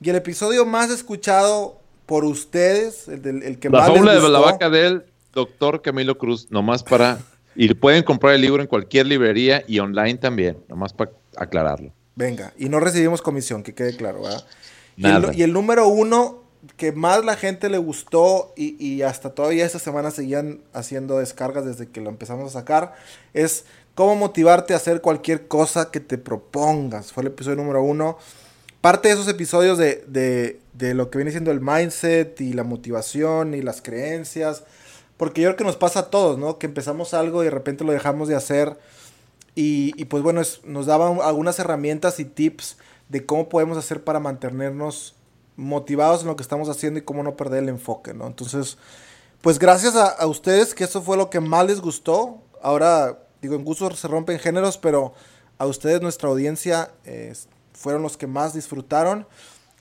Y 0.00 0.10
el 0.10 0.16
episodio 0.16 0.64
más 0.64 0.90
escuchado 0.90 1.80
por 2.06 2.24
ustedes, 2.24 3.08
el, 3.08 3.20
del- 3.22 3.42
el 3.42 3.58
que 3.58 3.68
La 3.68 3.78
más 3.80 3.88
les 3.88 3.96
fábula 3.98 4.14
de 4.14 4.28
la 4.28 4.38
vaca 4.38 4.70
del 4.70 5.04
doctor 5.32 5.82
Camilo 5.82 6.16
Cruz, 6.16 6.46
nomás 6.50 6.82
para... 6.84 7.18
Y 7.56 7.72
pueden 7.74 8.02
comprar 8.02 8.34
el 8.34 8.40
libro 8.40 8.62
en 8.62 8.68
cualquier 8.68 9.06
librería 9.06 9.64
y 9.66 9.78
online 9.80 10.16
también, 10.18 10.58
nomás 10.68 10.92
para 10.92 11.10
aclararlo. 11.36 11.92
Venga, 12.16 12.52
y 12.58 12.68
no 12.68 12.80
recibimos 12.80 13.22
comisión, 13.22 13.62
que 13.62 13.74
quede 13.74 13.96
claro, 13.96 14.22
¿verdad? 14.22 14.44
Y 14.96 15.06
el, 15.06 15.12
Nada. 15.12 15.32
y 15.34 15.42
el 15.42 15.52
número 15.52 15.88
uno 15.88 16.44
que 16.76 16.92
más 16.92 17.24
la 17.24 17.36
gente 17.36 17.70
le 17.70 17.78
gustó 17.78 18.52
y, 18.56 18.76
y 18.84 19.00
hasta 19.02 19.30
todavía 19.34 19.64
esta 19.64 19.78
semana 19.78 20.10
seguían 20.10 20.60
haciendo 20.74 21.18
descargas 21.18 21.64
desde 21.64 21.88
que 21.88 22.02
lo 22.02 22.10
empezamos 22.10 22.54
a 22.54 22.58
sacar 22.60 22.94
es 23.32 23.64
cómo 23.94 24.14
motivarte 24.14 24.74
a 24.74 24.76
hacer 24.76 25.00
cualquier 25.00 25.48
cosa 25.48 25.90
que 25.90 26.00
te 26.00 26.18
propongas. 26.18 27.12
Fue 27.12 27.22
el 27.22 27.28
episodio 27.28 27.56
número 27.56 27.82
uno. 27.82 28.18
Parte 28.82 29.08
de 29.08 29.14
esos 29.14 29.28
episodios 29.28 29.78
de, 29.78 30.04
de- 30.06 30.60
de 30.74 30.94
lo 30.94 31.10
que 31.10 31.18
viene 31.18 31.30
siendo 31.30 31.50
el 31.50 31.60
mindset 31.60 32.40
y 32.40 32.52
la 32.52 32.64
motivación 32.64 33.54
y 33.54 33.62
las 33.62 33.80
creencias. 33.82 34.64
Porque 35.20 35.42
yo 35.42 35.48
creo 35.50 35.56
que 35.58 35.64
nos 35.64 35.76
pasa 35.76 35.98
a 36.00 36.10
todos, 36.10 36.38
¿no? 36.38 36.56
Que 36.56 36.64
empezamos 36.64 37.12
algo 37.12 37.42
y 37.42 37.44
de 37.44 37.50
repente 37.50 37.84
lo 37.84 37.92
dejamos 37.92 38.26
de 38.26 38.36
hacer. 38.36 38.78
Y, 39.54 39.92
y 40.00 40.06
pues 40.06 40.22
bueno, 40.22 40.40
es- 40.40 40.64
nos 40.64 40.86
daban 40.86 41.18
algunas 41.22 41.58
herramientas 41.58 42.18
y 42.20 42.24
tips 42.24 42.78
de 43.10 43.26
cómo 43.26 43.50
podemos 43.50 43.76
hacer 43.76 44.02
para 44.02 44.18
mantenernos 44.18 45.14
motivados 45.56 46.22
en 46.22 46.28
lo 46.28 46.36
que 46.36 46.42
estamos 46.42 46.70
haciendo 46.70 46.98
y 47.00 47.02
cómo 47.02 47.22
no 47.22 47.36
perder 47.36 47.64
el 47.64 47.68
enfoque, 47.68 48.14
¿no? 48.14 48.26
Entonces, 48.28 48.78
pues 49.42 49.58
gracias 49.58 49.94
a, 49.94 50.06
a 50.06 50.26
ustedes, 50.26 50.74
que 50.74 50.84
eso 50.84 51.02
fue 51.02 51.18
lo 51.18 51.28
que 51.28 51.40
más 51.40 51.66
les 51.66 51.82
gustó. 51.82 52.38
Ahora, 52.62 53.18
digo, 53.42 53.56
en 53.56 53.64
gustos 53.66 53.98
se 54.00 54.08
rompen 54.08 54.38
géneros, 54.38 54.78
pero 54.78 55.12
a 55.58 55.66
ustedes, 55.66 56.00
nuestra 56.00 56.30
audiencia, 56.30 56.92
eh, 57.04 57.34
fueron 57.74 58.00
los 58.00 58.16
que 58.16 58.26
más 58.26 58.54
disfrutaron. 58.54 59.26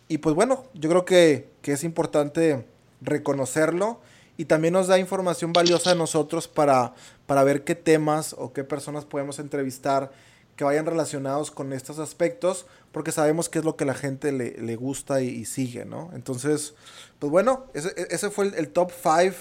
Y 0.10 0.18
pues 0.18 0.36
bueno, 0.36 0.66
yo 0.74 0.90
creo 0.90 1.06
que, 1.06 1.50
que 1.62 1.72
es 1.72 1.86
importante 1.86 2.66
reconocerlo 3.00 4.02
y 4.40 4.46
también 4.46 4.74
nos 4.74 4.88
da 4.88 4.98
información 4.98 5.52
valiosa 5.52 5.90
de 5.90 5.98
nosotros 5.98 6.48
para, 6.48 6.94
para 7.26 7.44
ver 7.44 7.66
qué 7.66 7.76
temas 7.76 8.34
o 8.38 8.54
qué 8.54 8.64
personas 8.64 9.04
podemos 9.04 9.38
entrevistar 9.38 10.14
que 10.56 10.64
vayan 10.64 10.86
relacionados 10.86 11.52
con 11.52 11.74
estos 11.74 12.00
aspectos, 12.00 12.66
porque 12.94 13.12
sabemos 13.12 13.50
qué 13.50 13.60
es 13.60 13.66
lo 13.66 13.76
que 13.76 13.84
la 13.84 13.96
gente 13.96 14.32
le, 14.32 14.52
le 14.52 14.78
gusta 14.78 15.22
y, 15.22 15.44
sigue, 15.44 15.84
¿no? 15.84 16.10
Entonces, 16.14 16.74
pues 17.20 17.30
bueno, 17.30 17.66
ese, 17.74 17.94
ese 18.10 18.30
fue 18.30 18.46
el, 18.46 18.54
el 18.54 18.70
top 18.70 18.94
5 18.94 19.36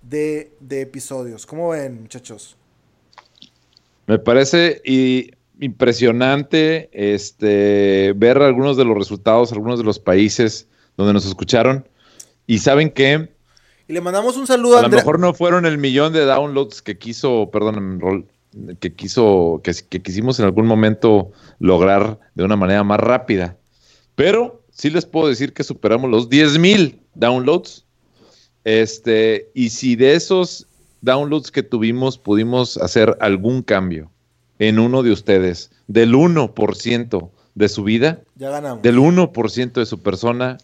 de, 0.00 0.50
de 0.60 0.80
episodios. 0.80 1.44
¿Cómo 1.44 1.68
ven, 1.68 2.00
muchachos? 2.00 2.56
Me 4.06 4.18
parece 4.18 4.80
y 4.82 5.30
impresionante 5.60 6.88
este, 6.90 8.14
ver 8.16 8.38
algunos 8.38 8.78
de 8.78 8.86
los 8.86 8.96
resultados, 8.96 9.52
algunos 9.52 9.78
de 9.78 9.84
los 9.84 9.98
países 9.98 10.68
donde 10.96 11.12
nos 11.12 11.26
escucharon. 11.26 11.86
Y 12.46 12.60
saben 12.60 12.90
que 12.90 13.36
Y 13.88 13.94
le 13.94 14.00
mandamos 14.00 14.36
un 14.36 14.46
saludo 14.46 14.76
a 14.76 14.78
a 14.78 14.82
lo 14.82 14.86
Andrea. 14.86 15.02
mejor 15.02 15.18
no 15.18 15.32
fueron 15.34 15.64
el 15.66 15.78
millón 15.78 16.12
de 16.12 16.24
downloads 16.24 16.82
que 16.82 16.98
quiso, 16.98 17.48
perdón, 17.50 17.98
Rol, 18.00 18.26
que 18.80 18.92
quiso, 18.92 19.60
que, 19.64 19.72
que 19.88 20.02
quisimos 20.02 20.38
en 20.38 20.44
algún 20.44 20.66
momento 20.66 21.32
lograr 21.58 22.18
de 22.34 22.44
una 22.44 22.56
manera 22.56 22.84
más 22.84 23.00
rápida. 23.00 23.56
Pero 24.14 24.62
sí 24.70 24.90
les 24.90 25.06
puedo 25.06 25.28
decir 25.28 25.52
que 25.54 25.64
superamos 25.64 26.10
los 26.10 26.28
10 26.28 26.58
mil 26.58 27.00
downloads. 27.14 27.84
Este, 28.64 29.48
y 29.54 29.70
si 29.70 29.96
de 29.96 30.14
esos 30.14 30.66
downloads 31.00 31.50
que 31.50 31.62
tuvimos 31.62 32.18
pudimos 32.18 32.76
hacer 32.76 33.16
algún 33.20 33.62
cambio 33.62 34.10
en 34.58 34.78
uno 34.78 35.02
de 35.02 35.12
ustedes, 35.12 35.70
del 35.86 36.12
1% 36.14 37.30
de 37.54 37.68
su 37.68 37.84
vida, 37.84 38.20
Ya 38.36 38.50
ganamos. 38.50 38.82
del 38.82 38.98
1% 38.98 39.72
de 39.72 39.86
su 39.86 40.00
persona, 40.00 40.58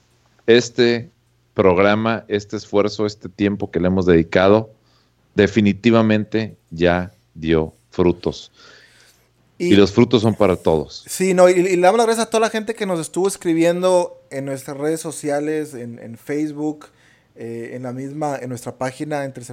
este 0.47 1.11
programa, 1.55 2.25
este 2.29 2.57
esfuerzo, 2.57 3.07
este 3.07 3.29
tiempo 3.29 3.71
que 3.71 3.81
le 3.81 3.87
hemos 3.87 4.07
dedicado, 4.07 4.71
definitivamente 5.35 6.57
ya 6.71 7.13
dio 7.35 7.73
frutos. 7.91 8.53
Y, 9.57 9.77
los 9.77 9.93
frutos 9.93 10.23
son 10.23 10.35
para 10.35 10.57
todos. 10.57 11.05
Sí, 11.07 11.33
no, 11.33 11.49
y, 11.49 11.53
y 11.53 11.77
le 11.77 11.81
damos 11.81 11.99
las 11.99 12.07
gracias 12.07 12.27
a 12.27 12.31
toda 12.31 12.41
la 12.41 12.51
gente 12.51 12.75
que 12.75 12.87
nos 12.87 12.99
estuvo 12.99 13.29
escribiendo 13.29 14.21
en 14.31 14.45
nuestras 14.45 14.77
redes 14.77 15.01
sociales, 15.01 15.75
en, 15.75 16.01
en 16.01 16.19
Facebook, 16.19 16.87
eh, 17.37 17.71
en 17.75 17.83
la 17.83 17.93
misma, 17.93 18.37
en 18.41 18.49
nuestra 18.49 18.77
página 18.77 19.25
entre 19.25 19.45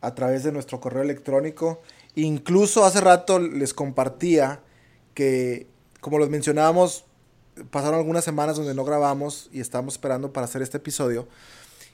a 0.00 0.14
través 0.14 0.42
de 0.42 0.52
nuestro 0.52 0.80
correo 0.80 1.02
electrónico. 1.02 1.82
Incluso 2.14 2.84
hace 2.84 3.00
rato 3.00 3.38
les 3.38 3.74
compartía 3.74 4.60
que, 5.12 5.66
como 6.00 6.18
los 6.18 6.30
mencionábamos, 6.30 7.04
pasaron 7.70 7.98
algunas 7.98 8.24
semanas 8.24 8.56
donde 8.56 8.74
no 8.74 8.84
grabamos 8.84 9.48
y 9.52 9.60
estábamos 9.60 9.94
esperando 9.94 10.32
para 10.32 10.44
hacer 10.46 10.62
este 10.62 10.76
episodio. 10.78 11.28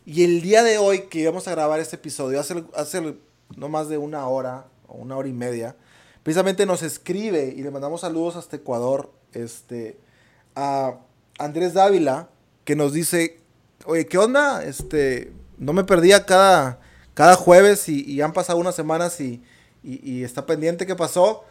Y 0.06 0.24
el 0.24 0.42
día 0.42 0.62
de 0.62 0.78
hoy 0.78 1.02
que 1.02 1.20
íbamos 1.20 1.48
a 1.48 1.52
grabar 1.52 1.80
este 1.80 1.96
episodio, 1.96 2.38
hace, 2.38 2.64
hace 2.74 3.16
no 3.56 3.68
más 3.68 3.88
de 3.88 3.98
una 3.98 4.26
hora 4.28 4.66
o 4.86 4.96
una 4.96 5.16
hora 5.16 5.28
y 5.28 5.32
media, 5.32 5.76
precisamente 6.22 6.66
nos 6.66 6.82
escribe 6.82 7.54
y 7.56 7.62
le 7.62 7.70
mandamos 7.70 8.02
saludos 8.02 8.36
hasta 8.36 8.56
Ecuador, 8.56 9.12
este, 9.32 9.98
a 10.54 10.98
Andrés 11.38 11.74
Dávila, 11.74 12.28
que 12.64 12.76
nos 12.76 12.92
dice, 12.92 13.40
oye, 13.86 14.06
¿qué 14.06 14.18
onda? 14.18 14.62
Este, 14.64 15.32
no 15.58 15.72
me 15.72 15.84
perdía 15.84 16.26
cada, 16.26 16.80
cada 17.14 17.36
jueves 17.36 17.88
y, 17.88 18.20
han 18.20 18.32
pasado 18.32 18.58
unas 18.58 18.74
semanas 18.74 19.20
y, 19.20 19.42
y, 19.82 20.10
y 20.10 20.24
está 20.24 20.46
pendiente 20.46 20.86
qué 20.86 20.96
pasó. 20.96 21.44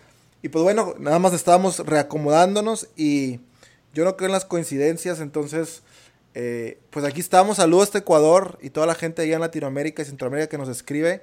Y 0.43 0.49
pues 0.49 0.63
bueno, 0.63 0.93
nada 0.99 1.19
más 1.19 1.33
estábamos 1.33 1.79
reacomodándonos 1.79 2.89
y 2.97 3.39
yo 3.93 4.03
no 4.03 4.17
creo 4.17 4.27
en 4.27 4.33
las 4.33 4.45
coincidencias, 4.45 5.19
entonces, 5.19 5.83
eh, 6.33 6.79
pues 6.89 7.05
aquí 7.05 7.19
estamos, 7.19 7.57
saludos 7.57 7.85
hasta 7.85 7.99
Ecuador 7.99 8.57
y 8.61 8.71
toda 8.71 8.87
la 8.87 8.95
gente 8.95 9.21
allá 9.21 9.35
en 9.35 9.41
Latinoamérica 9.41 10.01
y 10.01 10.05
Centroamérica 10.05 10.49
que 10.49 10.57
nos 10.57 10.69
escribe. 10.69 11.21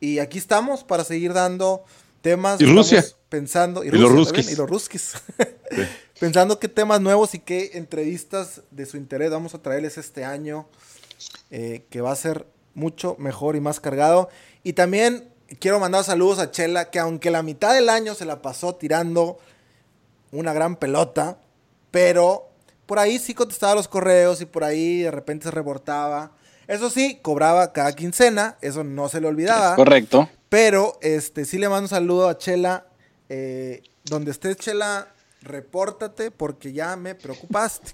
Y 0.00 0.18
aquí 0.18 0.38
estamos 0.38 0.84
para 0.84 1.04
seguir 1.04 1.32
dando 1.32 1.84
temas. 2.20 2.60
Y 2.60 2.66
Rusia. 2.66 3.04
Pensando. 3.28 3.84
Y 3.84 3.90
los 3.90 4.10
ruskis. 4.10 4.50
Y 4.50 4.56
los 4.56 4.68
ruskis. 4.68 5.14
Pensando 6.20 6.58
qué 6.58 6.68
temas 6.68 7.00
nuevos 7.00 7.34
y 7.34 7.38
qué 7.38 7.72
entrevistas 7.74 8.62
de 8.70 8.86
su 8.86 8.96
interés 8.96 9.30
vamos 9.30 9.54
a 9.54 9.62
traerles 9.62 9.98
este 9.98 10.24
año, 10.24 10.68
eh, 11.50 11.84
que 11.90 12.00
va 12.00 12.10
a 12.10 12.16
ser 12.16 12.46
mucho 12.74 13.16
mejor 13.18 13.54
y 13.54 13.60
más 13.60 13.80
cargado. 13.80 14.28
Y 14.64 14.72
también 14.72 15.28
quiero 15.60 15.78
mandar 15.78 16.04
saludos 16.04 16.38
a 16.38 16.50
Chela, 16.50 16.90
que 16.90 16.98
aunque 16.98 17.30
la 17.30 17.42
mitad 17.42 17.74
del 17.74 17.88
año 17.88 18.14
se 18.14 18.24
la 18.24 18.42
pasó 18.42 18.74
tirando 18.74 19.38
una 20.32 20.52
gran 20.52 20.76
pelota, 20.76 21.38
pero 21.90 22.50
por 22.86 22.98
ahí 22.98 23.18
sí 23.18 23.34
contestaba 23.34 23.74
los 23.74 23.88
correos 23.88 24.40
y 24.40 24.46
por 24.46 24.64
ahí 24.64 25.02
de 25.02 25.10
repente 25.10 25.44
se 25.44 25.50
reportaba. 25.50 26.32
Eso 26.66 26.90
sí, 26.90 27.18
cobraba 27.22 27.72
cada 27.72 27.92
quincena, 27.94 28.58
eso 28.60 28.84
no 28.84 29.08
se 29.08 29.20
le 29.20 29.28
olvidaba. 29.28 29.76
Correcto. 29.76 30.28
Pero 30.48 30.98
este 31.02 31.44
sí 31.44 31.58
le 31.58 31.68
mando 31.68 31.84
un 31.84 31.88
saludo 31.88 32.28
a 32.28 32.38
Chela. 32.38 32.86
eh, 33.28 33.82
donde 34.04 34.30
estés, 34.30 34.56
Chela, 34.56 35.14
repórtate 35.42 36.30
porque 36.30 36.72
ya 36.72 36.96
me 36.96 37.14
preocupaste. 37.14 37.92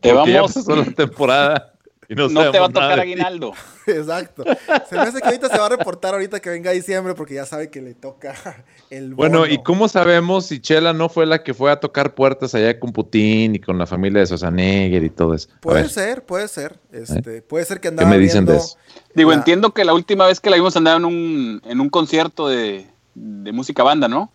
Te 0.00 0.12
Porque 0.12 0.32
ya 0.32 0.42
vamos. 0.42 0.52
pasó 0.52 0.76
la 0.76 0.84
temporada 0.92 1.74
y 2.08 2.14
no, 2.14 2.28
No 2.28 2.50
te 2.50 2.58
va 2.58 2.66
a 2.66 2.68
tocar 2.70 3.00
aguinaldo. 3.00 3.52
Exacto. 3.86 4.44
Se 4.88 4.94
me 4.94 5.02
hace 5.02 5.20
que 5.20 5.26
ahorita 5.26 5.48
se 5.48 5.58
va 5.58 5.66
a 5.66 5.68
reportar 5.68 6.14
ahorita 6.14 6.40
que 6.40 6.48
venga 6.50 6.70
diciembre 6.70 7.14
porque 7.14 7.34
ya 7.34 7.44
sabe 7.44 7.70
que 7.70 7.82
le 7.82 7.94
toca 7.94 8.34
el 8.90 9.14
Bueno. 9.14 9.46
¿y 9.46 9.62
cómo 9.62 9.88
sabemos 9.88 10.46
si 10.46 10.60
Chela 10.60 10.92
no 10.92 11.08
fue 11.08 11.26
la 11.26 11.42
que 11.42 11.52
fue 11.52 11.70
a 11.70 11.80
tocar 11.80 12.14
puertas 12.14 12.54
allá 12.54 12.80
con 12.80 12.92
Putin 12.92 13.56
y 13.56 13.58
con 13.58 13.76
la 13.78 13.86
familia 13.86 14.20
de 14.20 14.26
Schwarzenegger 14.26 15.04
y 15.04 15.10
todo 15.10 15.34
eso? 15.34 15.48
Puede 15.60 15.88
ser, 15.88 16.24
puede 16.24 16.48
ser. 16.48 16.78
Este, 16.92 17.42
puede 17.42 17.64
ser 17.66 17.76
que 17.78 17.82
¿qué 17.82 17.88
andaba 17.88 18.08
me 18.08 18.18
dicen 18.18 18.46
de 18.46 18.56
eso? 18.56 18.78
Digo, 19.14 19.30
la- 19.30 19.36
entiendo 19.36 19.74
que 19.74 19.84
la 19.84 19.92
última 19.92 20.26
vez 20.26 20.40
que 20.40 20.48
la 20.50 20.56
vimos 20.56 20.76
andaba 20.76 20.96
en 20.96 21.04
un, 21.04 21.62
en 21.64 21.80
un 21.80 21.90
concierto 21.90 22.48
de, 22.48 22.86
de 23.14 23.52
música 23.52 23.82
banda, 23.82 24.08
¿no? 24.08 24.32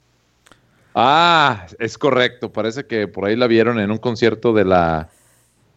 Ah, 0.96 1.66
es 1.80 1.98
correcto. 1.98 2.52
Parece 2.52 2.86
que 2.86 3.08
por 3.08 3.26
ahí 3.26 3.36
la 3.36 3.48
vieron 3.48 3.80
en 3.80 3.90
un 3.92 3.98
concierto 3.98 4.54
de 4.54 4.66
la 4.66 5.10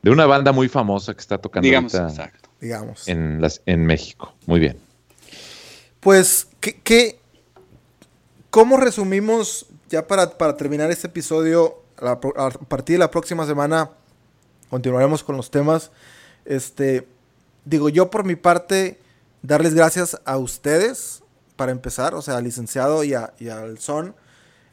de 0.02 0.10
una 0.10 0.26
banda 0.26 0.52
muy 0.52 0.68
famosa 0.68 1.14
que 1.14 1.20
está 1.20 1.38
tocando 1.38 1.66
Digamos, 1.66 1.94
ahorita 1.94 2.22
exacto. 2.22 2.48
digamos. 2.60 3.08
en, 3.08 3.40
las, 3.40 3.62
en 3.66 3.84
México. 3.86 4.32
Muy 4.46 4.60
bien. 4.60 4.78
Pues, 6.00 6.48
¿qué, 6.60 6.80
qué- 6.82 7.18
cómo 8.50 8.76
resumimos, 8.76 9.66
ya 9.88 10.06
para, 10.06 10.38
para 10.38 10.56
terminar 10.56 10.90
este 10.90 11.08
episodio, 11.08 11.82
a, 11.98 12.04
la 12.04 12.20
pro- 12.20 12.34
a 12.40 12.50
partir 12.50 12.94
de 12.94 12.98
la 13.00 13.10
próxima 13.10 13.46
semana, 13.46 13.90
continuaremos 14.70 15.22
con 15.24 15.36
los 15.36 15.50
temas. 15.50 15.90
Este, 16.44 17.06
digo, 17.64 17.88
yo 17.88 18.10
por 18.10 18.24
mi 18.24 18.36
parte, 18.36 19.00
darles 19.42 19.74
gracias 19.74 20.20
a 20.24 20.38
ustedes, 20.38 21.22
para 21.56 21.72
empezar, 21.72 22.14
o 22.14 22.20
sea, 22.22 22.36
al 22.36 22.44
licenciado 22.44 23.02
y, 23.02 23.14
a- 23.14 23.32
y 23.38 23.48
al 23.48 23.78
son, 23.78 24.14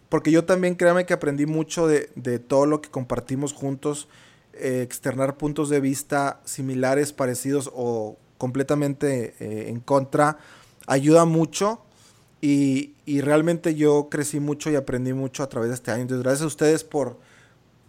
porque 0.09 0.31
yo 0.31 0.45
también 0.45 0.75
créanme 0.75 1.05
que 1.05 1.13
aprendí 1.13 1.45
mucho 1.47 1.87
de, 1.87 2.09
de 2.15 2.37
todo 2.39 2.65
lo 2.67 2.81
que 2.81 2.89
compartimos 2.89 3.53
juntos, 3.53 4.07
eh, 4.53 4.81
externar 4.81 5.37
puntos 5.37 5.69
de 5.69 5.79
vista 5.79 6.39
similares, 6.45 7.13
parecidos 7.13 7.71
o 7.73 8.17
completamente 8.37 9.35
eh, 9.39 9.69
en 9.69 9.79
contra, 9.79 10.37
ayuda 10.87 11.25
mucho 11.25 11.81
y, 12.41 12.91
y 13.05 13.21
realmente 13.21 13.75
yo 13.75 14.09
crecí 14.09 14.39
mucho 14.39 14.69
y 14.69 14.75
aprendí 14.75 15.13
mucho 15.13 15.43
a 15.43 15.49
través 15.49 15.69
de 15.69 15.75
este 15.75 15.91
año. 15.91 16.01
Entonces, 16.01 16.23
gracias 16.23 16.43
a 16.43 16.47
ustedes 16.47 16.83
por, 16.83 17.17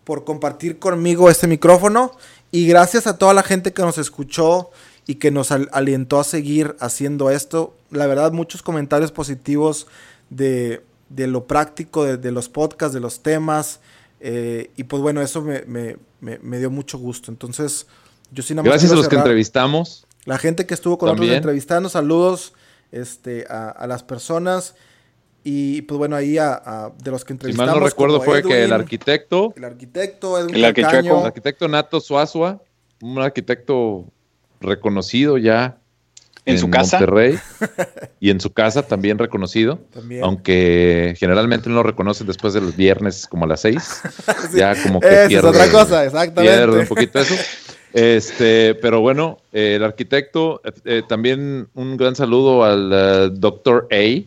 por 0.05 0.25
compartir 0.25 0.79
conmigo 0.79 1.29
este 1.29 1.47
micrófono 1.49 2.13
y 2.53 2.69
gracias 2.69 3.07
a 3.07 3.19
toda 3.19 3.35
la 3.35 3.43
gente 3.43 3.73
que 3.73 3.83
nos 3.83 3.99
escuchó 3.99 4.71
y 5.07 5.17
que 5.17 5.31
nos 5.31 5.51
al- 5.51 5.69
alientó 5.73 6.21
a 6.21 6.25
seguir 6.25 6.77
haciendo 6.79 7.31
esto. 7.31 7.75
La 7.91 8.07
verdad, 8.07 8.31
muchos 8.33 8.63
comentarios 8.63 9.11
positivos 9.11 9.89
de, 10.31 10.85
de 11.09 11.27
lo 11.27 11.47
práctico, 11.47 12.05
de, 12.05 12.17
de 12.17 12.31
los 12.31 12.49
podcasts, 12.49 12.95
de 12.95 13.01
los 13.01 13.23
temas. 13.23 13.81
Eh, 14.27 14.71
y 14.77 14.85
pues 14.85 15.03
bueno, 15.03 15.21
eso 15.21 15.43
me, 15.43 15.63
me- 15.67 15.99
me- 16.21 16.39
me 16.39 16.59
dio 16.59 16.71
mucho 16.71 16.97
gusto. 16.99 17.31
Entonces, 17.31 17.87
yo 18.33 18.43
sí 18.43 18.55
nada 18.55 18.63
más 18.63 18.71
Gracias 18.73 18.91
a 18.93 18.95
los 18.97 19.07
que 19.09 19.17
entrevistamos. 19.17 20.07
La 20.25 20.39
gente 20.39 20.65
que 20.67 20.73
estuvo 20.73 20.97
con 20.97 21.11
nosotros 21.11 21.31
entrevistando, 21.37 21.91
saludos 21.91 22.55
este, 22.91 23.45
a, 23.51 23.69
a 23.69 23.87
las 23.87 24.03
personas. 24.03 24.75
Y 25.47 25.83
pues 25.83 25.99
bueno, 25.99 26.17
ahí 26.17 26.39
a, 26.39 26.55
a- 26.55 26.93
de 26.97 27.11
los 27.11 27.23
que 27.23 27.29
Si 27.29 27.33
entrevistamos. 27.35 27.71
mal 27.73 27.79
no 27.81 27.87
recuerdo 27.87 28.23
fue 28.23 28.43
que 28.43 28.65
el 28.65 28.73
arquitecto, 28.73 29.53
el 29.57 29.65
arquitecto, 29.65 30.39
Edwin 30.39 30.55
El 30.55 30.65
el 30.65 31.25
arquitecto 31.27 31.69
Nato 31.69 32.01
Suazua, 32.01 32.63
un 33.03 33.19
arquitecto 33.19 34.07
reconocido 34.63 35.37
ya 35.37 35.77
En 36.47 36.59
su 36.59 36.69
casa. 36.69 36.99
Monterrey 36.99 37.39
y 38.21 38.29
en 38.31 38.39
su 38.41 38.53
casa 38.53 38.83
también 38.87 39.19
reconocido, 39.19 39.79
También. 39.93 40.23
aunque 40.25 41.15
generalmente 41.19 41.71
no 41.71 41.77
lo 41.77 41.83
reconocen 41.83 42.27
después 42.27 42.53
de 42.53 42.61
los 42.61 42.77
viernes 42.77 43.27
como 43.27 43.47
a 43.47 43.49
las 43.49 43.61
seis, 43.63 44.03
Sí. 44.51 44.59
ya 44.59 44.75
como 44.83 45.01
que 45.01 45.07
Esa 45.09 45.23
es 45.23 45.29
pierde, 45.29 45.49
otra 45.49 45.71
cosa, 45.71 46.05
exactamente. 46.05 46.57
pierde 46.57 46.79
un 46.81 46.87
poquito 46.87 47.19
eso. 47.21 47.35
Este, 47.95 48.75
pero 48.75 49.01
bueno, 49.01 49.39
eh, 49.53 49.77
el 49.77 49.85
arquitecto, 49.85 50.61
eh, 50.65 50.73
eh, 50.85 51.03
también 51.09 51.69
un 51.75 51.97
gran 51.97 52.17
saludo 52.17 52.65
al 52.65 52.91
eh, 52.93 53.31
doctor 53.33 53.87
A. 53.91 54.25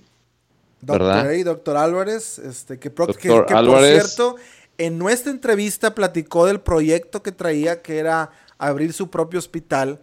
Doctor 0.81 0.99
¿verdad? 1.07 1.29
A, 1.29 1.43
doctor 1.43 1.77
Álvarez, 1.77 2.39
este, 2.39 2.79
que, 2.79 2.89
pro- 2.89 3.07
que- 3.07 3.27
Doctor 3.27 3.45
que 3.45 3.53
por 3.53 3.57
Álvarez. 3.57 4.03
cierto, 4.15 4.35
en 4.77 4.97
nuestra 4.97 5.31
entrevista 5.31 5.93
platicó 5.93 6.45
del 6.45 6.61
proyecto 6.61 7.21
que 7.21 7.31
traía, 7.31 7.81
que 7.81 7.97
era 7.97 8.31
abrir 8.57 8.93
su 8.93 9.09
propio 9.09 9.37
hospital. 9.39 9.99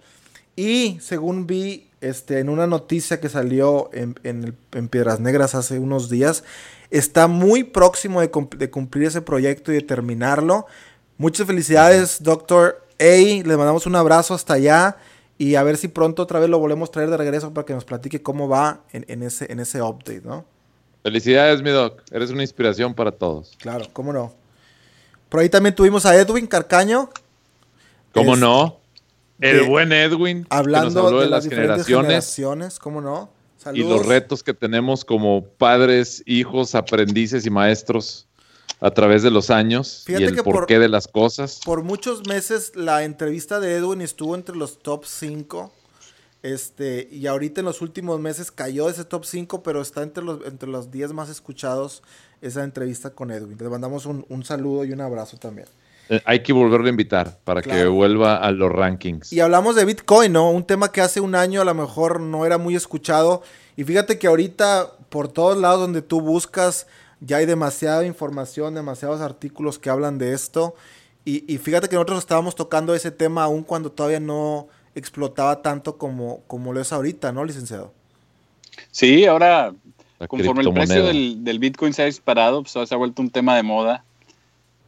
Y 0.57 0.99
según 1.01 1.47
vi 1.47 1.87
este, 2.05 2.39
en 2.39 2.49
una 2.49 2.67
noticia 2.67 3.21
que 3.21 3.29
salió 3.29 3.91
en, 3.93 4.15
en 4.23 4.45
el- 4.45 4.55
en 4.73 4.89
Piedras 4.89 5.21
Negras 5.21 5.55
hace 5.55 5.79
unos 5.79 6.09
días, 6.11 6.45
está 6.91 7.27
muy 7.27 7.65
próximo 7.65 8.21
de, 8.21 8.31
cum- 8.31 8.49
de 8.51 8.71
cumplir 8.71 9.07
ese 9.09 9.23
proyecto 9.23 9.73
y 9.73 9.77
de 9.77 9.83
terminarlo. 9.83 10.67
Muchas 11.19 11.47
felicidades, 11.47 12.23
doctor 12.23 12.85
A. 13.01 13.05
Le 13.05 13.57
mandamos 13.57 13.87
un 13.87 13.97
abrazo 13.97 14.35
hasta 14.35 14.55
allá. 14.55 14.97
Y 15.37 15.57
a 15.57 15.65
ver 15.65 15.77
si 15.77 15.89
pronto 15.89 16.23
otra 16.23 16.39
vez 16.39 16.49
lo 16.49 16.61
volvemos 16.61 16.89
a 16.89 16.93
traer 16.93 17.11
de 17.11 17.17
regreso 17.17 17.53
para 17.53 17.65
que 17.67 17.75
nos 17.75 17.85
platique 17.85 18.23
cómo 18.23 18.49
va 18.49 18.83
en, 18.93 19.05
en 19.09 19.23
ese, 19.25 19.51
en 19.51 19.59
ese 19.59 19.83
update, 19.83 20.23
¿no? 20.25 20.45
Felicidades, 21.03 21.61
mi 21.61 21.71
doc. 21.71 22.03
Eres 22.13 22.31
una 22.31 22.43
inspiración 22.43 22.95
para 22.95 23.11
todos. 23.11 23.55
Claro, 23.59 23.87
cómo 23.93 24.13
no. 24.13 24.33
Por 25.29 25.41
ahí 25.41 25.49
también 25.49 25.75
tuvimos 25.75 26.07
a 26.07 26.15
Edwin 26.17 26.47
Carcaño. 26.47 27.11
¿Cómo 28.13 28.35
Es- 28.35 28.41
no? 28.41 28.79
El 29.41 29.61
de- 29.61 29.69
buen 29.69 29.93
Edwin, 29.93 30.45
que 30.45 30.49
nos 30.51 30.59
Hablando 30.59 31.07
habló 31.07 31.19
de, 31.19 31.25
de, 31.25 31.31
las 31.31 31.45
diferentes 31.45 31.87
generaciones 31.87 32.07
generaciones, 32.35 32.79
¿cómo 32.79 33.01
no? 33.01 33.31
y 33.73 33.83
los 33.83 34.05
retos 34.05 34.43
que 34.43 34.53
tenemos 34.53 35.05
como 35.07 35.43
padres, 35.47 36.23
hijos, 36.27 36.75
aprendices 36.75 37.47
y 37.47 37.51
maestros 37.51 38.27
a 38.81 38.91
través 38.91 39.23
de 39.23 39.31
los 39.31 39.49
años 39.49 40.03
Fíjate 40.05 40.25
y 40.25 40.27
el 40.29 40.35
que 40.35 40.43
por- 40.43 40.55
porqué 40.57 40.79
de 40.79 40.89
las 40.91 41.09
cosas. 41.09 41.61
Por 41.65 41.83
muchos 41.83 42.27
meses 42.29 42.73
la 42.77 43.05
entrevista 43.05 43.61
de 43.61 43.77
Edwin 43.77 44.03
estuvo 44.03 44.35
entre 44.35 44.55
los 44.57 44.79
top 44.81 45.05
5. 45.07 45.73
Este, 46.43 47.09
y 47.11 47.27
ahorita 47.27 47.63
en 47.63 47.65
los 47.65 47.81
últimos 47.81 48.21
meses 48.21 48.51
cayó 48.51 48.85
de 48.85 48.93
ese 48.93 49.05
top 49.07 49.25
5, 49.25 49.63
pero 49.63 49.81
está 49.81 50.03
entre 50.03 50.23
los, 50.23 50.45
entre 50.45 50.69
los 50.69 50.91
10 50.91 51.15
más 51.15 51.31
escuchados 51.31 52.03
esa 52.43 52.63
entrevista 52.65 53.09
con 53.11 53.31
Edwin. 53.31 53.57
Le 53.59 53.69
mandamos 53.71 54.05
un, 54.05 54.27
un 54.29 54.45
saludo 54.45 54.85
y 54.85 54.93
un 54.93 55.01
abrazo 55.01 55.39
también. 55.39 55.69
Eh, 56.09 56.21
hay 56.25 56.43
que 56.43 56.53
volverlo 56.53 56.87
a 56.87 56.91
invitar 56.91 57.39
para 57.45 57.63
que 57.63 57.87
vuelva 57.87 58.37
a 58.37 58.51
los 58.51 58.71
rankings. 58.71 59.33
Y 59.33 59.41
hablamos 59.41 59.75
de 59.75 59.85
Bitcoin, 59.85 60.33
¿no? 60.33 60.51
Un 60.51 60.65
tema 60.65 60.93
que 60.93 61.01
hace 61.01 61.21
un 61.21 61.35
año 61.35 61.61
a 61.61 61.65
lo 61.65 61.75
mejor 61.75 62.21
no 62.21 62.45
era 62.45 62.59
muy 62.59 62.77
escuchado. 62.77 63.43
Y 63.77 63.85
fíjate 63.85 64.19
que 64.19 64.27
ahorita, 64.27 64.93
por 65.09 65.29
todos 65.29 65.57
lados 65.57 65.81
donde 65.81 66.03
tú 66.03 66.21
buscas, 66.21 66.87
ya 67.21 67.39
hay 67.39 67.47
demasiada 67.47 68.05
información, 68.05 68.75
demasiados 68.75 69.21
artículos 69.21 69.79
que 69.79 69.89
hablan 69.89 70.19
de 70.19 70.35
esto. 70.35 70.75
Y, 71.25 71.51
y 71.53 71.59
fíjate 71.59 71.89
que 71.89 71.95
nosotros 71.95 72.19
estábamos 72.19 72.55
tocando 72.55 72.95
ese 72.95 73.11
tema 73.11 73.45
aún 73.45 73.63
cuando 73.63 73.91
todavía 73.91 74.21
no 74.21 74.69
explotaba 74.95 75.63
tanto 75.63 75.97
como, 75.97 76.43
como 76.47 76.73
lo 76.73 76.81
es 76.81 76.93
ahorita, 76.93 77.33
¿no, 77.33 77.45
licenciado? 77.45 77.93
Sí, 78.91 79.25
ahora, 79.25 79.73
La 80.19 80.29
conforme 80.29 80.63
el 80.63 80.73
precio 80.73 81.05
del, 81.05 81.45
del 81.45 81.59
Bitcoin 81.59 81.93
se 81.93 82.03
ha 82.03 82.07
disparado, 82.07 82.63
pues 82.63 82.77
ahora 82.77 82.87
se 82.87 82.95
ha 82.95 82.99
vuelto 82.99 83.23
un 83.23 83.31
tema 83.31 83.57
de 83.57 83.63
moda. 83.63 84.05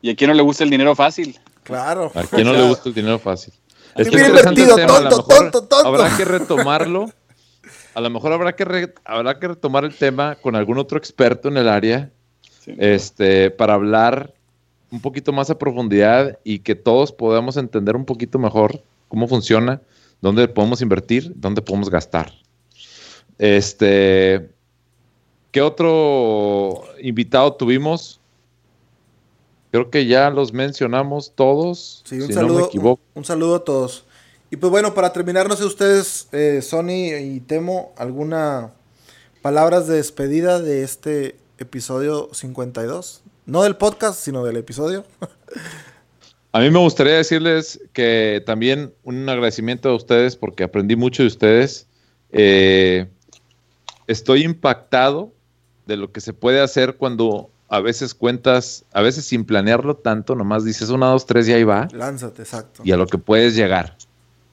¿Y 0.06 0.10
a 0.10 0.14
quién 0.14 0.28
no 0.28 0.34
le 0.34 0.42
gusta 0.42 0.62
el 0.62 0.70
dinero 0.70 0.94
fácil? 0.94 1.36
Claro. 1.64 2.12
¿A 2.14 2.22
quién 2.30 2.46
no 2.46 2.52
le 2.52 2.62
gusta 2.68 2.88
el 2.90 2.94
dinero 2.94 3.18
fácil? 3.18 3.52
Bien 3.96 4.06
interesante 4.08 4.38
el 4.62 4.68
invertido, 4.68 4.76
tema, 4.76 4.96
a 4.98 5.00
lo 5.00 5.08
tonto, 5.10 5.26
mejor 5.28 5.50
tonto, 5.50 5.62
tonto. 5.68 5.88
Habrá 5.88 6.16
que 6.16 6.24
retomarlo. 6.38 7.10
A 7.94 8.00
lo 8.00 8.10
mejor 8.10 8.32
habrá 8.32 8.54
que, 8.54 8.64
re- 8.64 8.94
habrá 9.04 9.36
que 9.40 9.48
retomar 9.48 9.84
el 9.84 9.94
tema 9.96 10.36
con 10.36 10.54
algún 10.54 10.78
otro 10.78 10.96
experto 10.96 11.48
en 11.48 11.56
el 11.56 11.68
área 11.68 12.10
Sí. 12.60 12.72
este, 12.78 13.50
para 13.50 13.74
hablar 13.74 14.32
un 14.92 15.00
poquito 15.00 15.32
más 15.32 15.50
a 15.50 15.58
profundidad 15.58 16.38
y 16.44 16.60
que 16.60 16.74
todos 16.76 17.10
podamos 17.10 17.56
entender 17.56 17.96
un 17.96 18.04
poquito 18.04 18.38
mejor 18.38 18.80
cómo 19.08 19.26
funciona, 19.26 19.80
dónde 20.20 20.46
podemos 20.46 20.82
invertir, 20.82 21.32
dónde 21.34 21.62
podemos 21.62 21.90
gastar. 21.90 22.32
Este, 23.38 24.48
¿qué 25.52 25.62
otro 25.62 26.84
invitado 27.00 27.54
tuvimos? 27.54 28.20
Creo 29.70 29.90
que 29.90 30.06
ya 30.06 30.30
los 30.30 30.52
mencionamos 30.52 31.32
todos, 31.34 32.02
Sí, 32.06 32.16
un 32.16 32.22
si 32.22 32.28
no 32.28 32.34
saludo, 32.34 32.60
me 32.60 32.66
equivoco. 32.66 33.02
un 33.14 33.24
saludo 33.24 33.56
a 33.56 33.64
todos. 33.64 34.04
Y 34.50 34.56
pues 34.56 34.70
bueno, 34.70 34.94
para 34.94 35.12
terminar, 35.12 35.48
no 35.48 35.56
sé 35.56 35.64
ustedes, 35.64 36.28
eh, 36.32 36.60
Sony 36.62 37.14
y 37.20 37.40
Temo, 37.40 37.92
alguna 37.96 38.72
palabras 39.42 39.86
de 39.86 39.96
despedida 39.96 40.60
de 40.60 40.82
este 40.82 41.36
episodio 41.58 42.28
52. 42.32 43.22
No 43.46 43.62
del 43.62 43.76
podcast, 43.76 44.20
sino 44.20 44.44
del 44.44 44.56
episodio. 44.56 45.04
A 46.52 46.60
mí 46.60 46.70
me 46.70 46.78
gustaría 46.78 47.14
decirles 47.16 47.78
que 47.92 48.42
también 48.46 48.94
un 49.04 49.28
agradecimiento 49.28 49.90
a 49.90 49.94
ustedes 49.94 50.36
porque 50.36 50.64
aprendí 50.64 50.96
mucho 50.96 51.22
de 51.22 51.26
ustedes. 51.26 51.86
Eh, 52.32 53.08
estoy 54.06 54.42
impactado 54.42 55.34
de 55.84 55.98
lo 55.98 56.12
que 56.12 56.22
se 56.22 56.32
puede 56.32 56.60
hacer 56.60 56.96
cuando 56.96 57.50
a 57.68 57.80
veces 57.80 58.14
cuentas, 58.14 58.84
a 58.92 59.02
veces 59.02 59.24
sin 59.24 59.44
planearlo 59.44 59.96
tanto, 59.96 60.34
nomás 60.34 60.64
dices 60.64 60.88
una, 60.90 61.06
dos, 61.06 61.26
tres 61.26 61.48
y 61.48 61.52
ahí 61.52 61.64
va, 61.64 61.88
Lánzate, 61.92 62.42
exacto. 62.42 62.82
y 62.84 62.92
a 62.92 62.96
lo 62.96 63.06
que 63.06 63.18
puedes 63.18 63.54
llegar. 63.54 63.96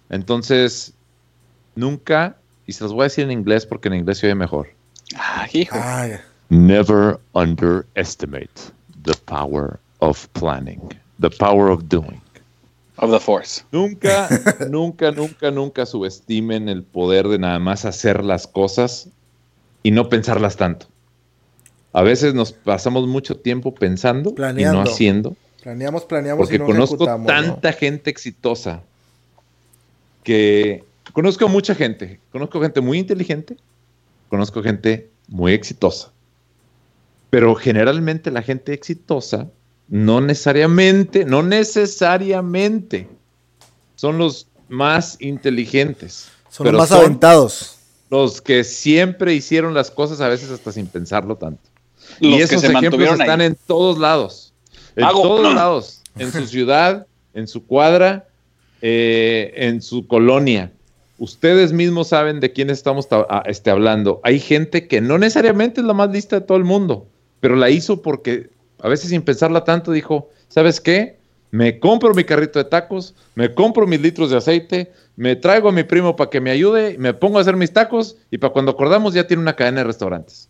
Entonces, 0.10 0.94
nunca, 1.76 2.38
y 2.66 2.74
se 2.74 2.84
los 2.84 2.94
voy 2.94 3.02
a 3.02 3.04
decir 3.06 3.26
en 3.26 3.32
inglés 3.32 3.66
porque 3.66 3.88
en 3.88 3.96
inglés 3.96 4.20
se 4.20 4.28
oye 4.28 4.36
mejor. 4.36 4.70
Ah, 5.16 5.48
hijo. 5.52 5.78
Ay, 5.80 6.14
Never 6.50 7.20
underestimate 7.34 8.72
the 9.04 9.16
power 9.26 9.80
of 10.02 10.28
planning, 10.34 10.82
the 11.20 11.30
power 11.30 11.70
of 11.70 11.88
doing. 11.90 12.22
Of 12.98 13.12
the 13.12 13.20
Force. 13.20 13.64
Nunca, 13.72 14.30
nunca, 14.70 15.12
nunca, 15.12 15.50
nunca 15.50 15.86
subestimen 15.86 16.70
el 16.70 16.84
poder 16.84 17.28
de 17.28 17.40
nada 17.40 17.58
más 17.58 17.86
hacer 17.86 18.24
las 18.24 18.46
cosas 18.46 19.10
y 19.82 19.92
no 19.92 20.10
pensarlas 20.10 20.58
tanto. 20.58 20.88
A 21.94 22.02
veces 22.02 22.34
nos 22.34 22.52
pasamos 22.52 23.08
mucho 23.08 23.38
tiempo 23.38 23.74
pensando 23.74 24.32
y 24.32 24.34
Planeando. 24.34 24.84
no 24.84 24.90
haciendo, 24.90 25.36
planeamos, 25.62 26.06
planeamos 26.06 26.40
porque 26.40 26.56
y 26.56 26.60
no 26.60 26.66
conozco 26.66 27.06
tanta 27.06 27.72
gente 27.72 28.10
exitosa 28.10 28.82
que 30.24 30.84
conozco 31.14 31.48
mucha 31.48 31.76
gente, 31.76 32.20
conozco 32.32 32.60
gente 32.62 32.82
muy 32.82 32.98
inteligente, 32.98 33.58
conozco 34.28 34.64
gente 34.64 35.12
muy 35.28 35.54
exitosa, 35.54 36.12
pero 37.30 37.54
generalmente 37.54 38.32
la 38.32 38.42
gente 38.42 38.74
exitosa 38.74 39.50
no 39.88 40.20
necesariamente, 40.20 41.26
no 41.26 41.44
necesariamente 41.44 43.08
son 43.96 44.18
los 44.18 44.48
más 44.68 45.18
inteligentes. 45.20 46.30
Son 46.50 46.66
los 46.66 46.76
más 46.76 46.92
aventados. 46.92 47.78
los 48.10 48.42
que 48.42 48.64
siempre 48.64 49.34
hicieron 49.34 49.74
las 49.74 49.92
cosas 49.92 50.22
a 50.22 50.28
veces 50.28 50.50
hasta 50.50 50.72
sin 50.72 50.88
pensarlo 50.88 51.36
tanto. 51.36 51.73
Los 52.24 52.34
y 52.34 52.38
que 52.38 52.44
esos 52.44 52.62
se 52.62 52.68
ejemplos 52.72 53.20
están 53.20 53.42
ahí. 53.42 53.48
en 53.48 53.58
todos 53.68 53.98
lados. 54.00 54.54
En 54.96 55.08
todos 55.10 55.54
lados. 55.54 56.02
En 56.18 56.32
su 56.32 56.46
ciudad, 56.46 57.08
en 57.34 57.48
su 57.48 57.66
cuadra, 57.66 58.28
eh, 58.82 59.54
en 59.56 59.82
su 59.82 60.08
colonia. 60.08 60.72
Ustedes 61.20 61.72
mismos 61.74 62.10
saben 62.10 62.40
de 62.40 62.52
quién 62.52 62.70
estamos 62.70 63.08
ta- 63.08 63.26
a- 63.30 63.44
este, 63.46 63.70
hablando. 63.70 64.20
Hay 64.24 64.40
gente 64.40 64.88
que 64.88 65.00
no 65.02 65.18
necesariamente 65.18 65.82
es 65.82 65.88
la 65.88 65.94
más 65.94 66.10
lista 66.12 66.40
de 66.40 66.46
todo 66.46 66.58
el 66.58 66.64
mundo, 66.64 67.08
pero 67.40 67.56
la 67.56 67.70
hizo 67.70 68.02
porque 68.02 68.50
a 68.82 68.90
veces 68.90 69.10
sin 69.10 69.22
pensarla 69.22 69.64
tanto 69.64 69.92
dijo, 69.92 70.30
¿sabes 70.50 70.82
qué? 70.82 71.18
Me 71.52 71.80
compro 71.80 72.14
mi 72.14 72.24
carrito 72.24 72.60
de 72.60 72.66
tacos, 72.66 73.14
me 73.36 73.54
compro 73.54 73.86
mis 73.88 74.02
litros 74.02 74.32
de 74.32 74.38
aceite, 74.38 74.92
me 75.16 75.36
traigo 75.36 75.70
a 75.70 75.72
mi 75.72 75.84
primo 75.84 76.16
para 76.16 76.30
que 76.30 76.42
me 76.42 76.50
ayude, 76.52 76.98
me 76.98 77.14
pongo 77.14 77.38
a 77.38 77.42
hacer 77.42 77.56
mis 77.56 77.72
tacos 77.72 78.18
y 78.32 78.40
para 78.40 78.52
cuando 78.52 78.72
acordamos 78.72 79.14
ya 79.14 79.28
tiene 79.28 79.42
una 79.44 79.56
cadena 79.56 79.78
de 79.82 79.84
restaurantes. 79.86 80.50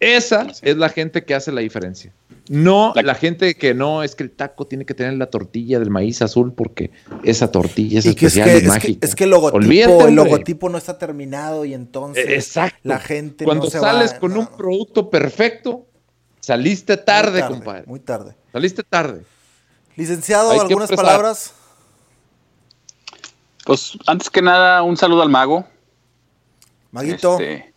Esa 0.00 0.46
es 0.62 0.76
la 0.76 0.88
gente 0.90 1.24
que 1.24 1.34
hace 1.34 1.52
la 1.52 1.60
diferencia. 1.62 2.12
No 2.48 2.92
La- 2.94 3.02
la, 3.02 3.14
gente 3.14 3.54
que 3.56 3.74
no 3.74 4.02
es 4.02 4.14
que 4.14 4.22
el 4.22 4.30
taco 4.30 4.66
tiene 4.66 4.84
que 4.84 4.94
tener 4.94 5.14
la 5.14 5.26
tortilla 5.26 5.78
del 5.80 5.90
maíz 5.90 6.22
azul 6.22 6.52
porque 6.52 6.90
esa 7.24 7.50
tortilla 7.50 7.98
es 7.98 8.06
Y 8.06 8.14
que 8.14 8.26
es 8.26 8.36
especial 8.36 8.46
que, 8.48 8.52
y 8.54 8.56
es, 8.58 8.62
que, 8.62 8.68
mágica. 8.68 9.06
es 9.06 9.14
que 9.16 9.24
el 9.24 9.30
logotipo, 9.30 9.56
Olvídate, 9.56 10.04
el 10.04 10.14
logotipo 10.14 10.68
no 10.68 10.78
está 10.78 10.96
terminado 10.98 11.64
y 11.64 11.74
entonces 11.74 12.24
Exacto. 12.28 12.78
la 12.84 13.00
gente 13.00 13.44
Cuando 13.44 13.64
no 13.64 13.70
se 13.70 13.80
sales 13.80 14.14
va- 14.14 14.18
con 14.20 14.34
no, 14.34 14.40
un 14.40 14.46
producto 14.46 15.10
perfecto, 15.10 15.86
saliste 16.40 16.94
Muy 16.96 17.04
tarde, 17.04 17.46
compadre. 17.48 17.82
Muy 17.86 17.98
tarde. 18.00 18.36
Saliste 18.52 18.82
tarde. 18.84 19.22
Licenciado, 19.96 20.50
Hay 20.52 20.58
que 20.58 20.62
algunas 20.66 20.92
palabras. 20.92 21.52
Pues 23.64 23.98
antes 24.06 24.30
que 24.30 24.42
nada, 24.42 24.82
un 24.82 24.96
saludo 24.96 25.22
al 25.22 25.28
mago. 25.30 25.66
Maguito. 26.92 27.32
Este, 27.40 27.74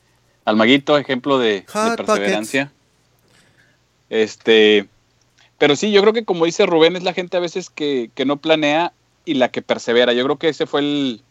al 0.50 0.56
maguito, 0.56 0.98
ejemplo 0.98 1.38
de, 1.40 1.64
perseverancia. 1.96 2.72
Este, 4.10 4.88
pero 5.58 5.76
sí, 5.76 5.92
yo 5.92 6.02
creo 6.02 6.14
que 6.14 6.26
como 6.26 6.46
dice 6.46 6.66
Rubén, 6.66 6.96
es 6.96 7.04
la 7.04 7.14
gente 7.14 7.38
a 7.38 7.42
veces 7.42 7.70
que, 7.70 8.10
que 8.16 8.26
no 8.26 8.38
planea 8.38 8.94
y 9.26 9.36
la 9.36 9.50
que 9.50 9.62
persevera. 9.62 10.14
Yo 10.14 10.24
creo 10.24 10.38
que 10.38 10.50
ese 10.50 10.66
fue 10.66 10.82
el. 10.82 11.22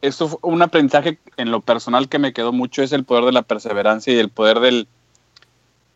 Eso 0.00 0.28
fue 0.28 0.38
un 0.42 0.62
aprendizaje 0.62 1.18
en 1.36 1.50
lo 1.50 1.60
personal 1.60 2.08
que 2.08 2.18
me 2.20 2.32
quedó 2.32 2.52
mucho, 2.52 2.82
es 2.82 2.92
el 2.92 3.04
poder 3.04 3.24
de 3.24 3.32
la 3.32 3.42
perseverancia 3.42 4.12
y 4.14 4.18
el 4.18 4.28
poder 4.30 4.60
del, 4.60 4.86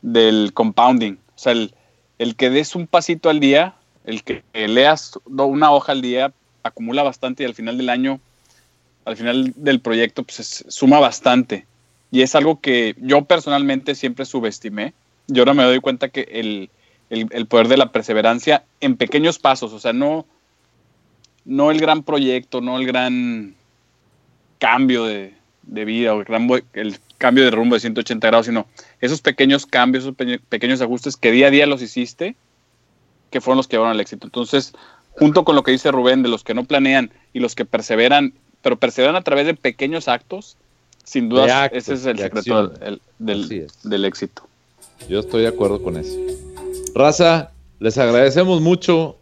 del 0.02 0.52
compounding. 0.52 1.14
O 1.14 1.38
sea, 1.38 1.52
el, 1.52 1.72
el 2.18 2.34
que 2.34 2.50
des 2.50 2.74
un 2.74 2.88
pasito 2.88 3.30
al 3.30 3.38
día, 3.38 3.74
el 4.04 4.24
que 4.24 4.42
leas 4.54 5.18
una 5.26 5.70
hoja 5.70 5.92
al 5.92 6.02
día, 6.02 6.32
acumula 6.64 7.04
bastante 7.04 7.44
y 7.44 7.46
al 7.46 7.54
final 7.54 7.78
del 7.78 7.90
año, 7.90 8.20
al 9.04 9.16
final 9.16 9.52
del 9.54 9.80
proyecto, 9.80 10.24
pues 10.24 10.40
es- 10.40 10.64
suma 10.68 10.98
bastante. 10.98 11.64
Y 12.12 12.22
es 12.22 12.36
algo 12.36 12.60
que 12.60 12.94
yo 12.98 13.24
personalmente 13.24 13.96
siempre 13.96 14.24
subestimé. 14.26 14.94
Yo 15.26 15.42
ahora 15.42 15.54
me 15.54 15.64
doy 15.64 15.80
cuenta 15.80 16.10
que 16.10 16.28
el, 16.30 16.70
el- 17.10 17.26
el 17.32 17.46
poder 17.46 17.66
de 17.68 17.76
la 17.78 17.90
perseverancia 17.90 18.64
en 18.80 18.96
pequeños 18.96 19.40
pasos, 19.40 19.72
o 19.72 19.80
sea, 19.80 19.92
no, 19.92 20.26
no 21.44 21.70
el 21.70 21.80
gran 21.80 22.02
proyecto, 22.04 22.60
no 22.60 22.78
el 22.78 22.86
gran 22.86 23.54
cambio 24.58 25.04
de, 25.04 25.34
de 25.62 25.84
vida 25.84 26.14
o 26.14 26.20
el, 26.20 26.24
gran 26.24 26.48
el 26.72 26.98
cambio 27.18 27.44
de 27.44 27.50
rumbo 27.50 27.74
de 27.74 27.80
180 27.80 28.28
grados, 28.28 28.46
sino 28.46 28.66
esos 29.00 29.20
pequeños 29.20 29.66
cambios, 29.66 30.04
esos 30.04 30.16
peque- 30.16 30.40
pequeños 30.48 30.80
ajustes 30.80 31.16
que 31.16 31.30
día 31.32 31.48
a 31.48 31.50
día 31.50 31.66
los 31.66 31.82
hiciste, 31.82 32.36
que 33.30 33.40
fueron 33.40 33.56
los 33.56 33.68
que 33.68 33.76
llevaron 33.76 33.92
al 33.94 34.00
éxito. 34.00 34.26
Entonces, 34.26 34.72
junto 35.12 35.44
con 35.44 35.56
lo 35.56 35.62
que 35.62 35.72
dice 35.72 35.90
Rubén, 35.90 36.22
de 36.22 36.28
los 36.28 36.44
que 36.44 36.54
no 36.54 36.64
planean 36.64 37.10
y 37.32 37.40
los 37.40 37.54
que 37.54 37.64
perseveran, 37.64 38.34
pero 38.60 38.76
perseveran 38.76 39.16
a 39.16 39.22
través 39.22 39.46
de 39.46 39.54
pequeños 39.54 40.08
actos, 40.08 40.56
sin 41.04 41.28
duda 41.28 41.66
ese 41.66 41.94
es 41.94 42.06
el 42.06 42.16
de 42.16 42.22
secreto 42.24 42.68
del, 42.68 43.00
del- 43.18 43.44
Así 43.44 43.56
es. 43.58 43.82
del 43.82 44.04
éxito. 44.04 44.42
Yo 45.08 45.18
estoy 45.20 45.42
de 45.42 45.48
acuerdo 45.48 45.82
con 45.82 45.96
eso. 45.96 46.16
Raza, 46.94 47.50
les 47.80 47.98
agradecemos 47.98 48.60
mucho. 48.60 49.16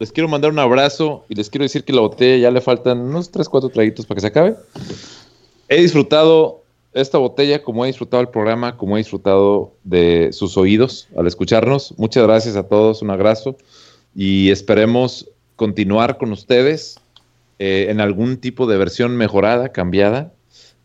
Les 0.00 0.10
quiero 0.10 0.28
mandar 0.28 0.50
un 0.50 0.58
abrazo 0.58 1.24
y 1.28 1.36
les 1.36 1.48
quiero 1.48 1.62
decir 1.62 1.84
que 1.84 1.92
la 1.92 2.00
botella 2.00 2.36
ya 2.36 2.50
le 2.50 2.60
faltan 2.60 2.98
unos 2.98 3.30
3, 3.30 3.48
4 3.48 3.68
traguitos 3.68 4.04
para 4.04 4.16
que 4.16 4.20
se 4.22 4.26
acabe. 4.26 4.56
He 5.68 5.80
disfrutado 5.80 6.62
esta 6.92 7.18
botella 7.18 7.62
como 7.62 7.84
he 7.84 7.88
disfrutado 7.88 8.20
el 8.20 8.28
programa, 8.28 8.76
como 8.76 8.96
he 8.96 9.00
disfrutado 9.00 9.72
de 9.84 10.30
sus 10.32 10.56
oídos 10.56 11.06
al 11.16 11.28
escucharnos. 11.28 11.94
Muchas 11.98 12.24
gracias 12.24 12.56
a 12.56 12.64
todos, 12.64 13.00
un 13.00 13.10
abrazo 13.10 13.56
y 14.14 14.50
esperemos 14.50 15.28
continuar 15.54 16.18
con 16.18 16.32
ustedes 16.32 16.98
eh, 17.60 17.86
en 17.88 18.00
algún 18.00 18.38
tipo 18.38 18.66
de 18.66 18.76
versión 18.78 19.16
mejorada, 19.16 19.68
cambiada, 19.70 20.32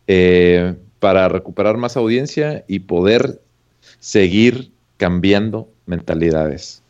eh, 0.08 0.76
para 1.00 1.30
recuperar 1.30 1.78
más 1.78 1.98
audiencia 1.98 2.64
y 2.68 2.80
poder 2.80 3.42
seguir 4.00 4.72
cambiando 4.98 5.70
mentalidades. 5.86 6.82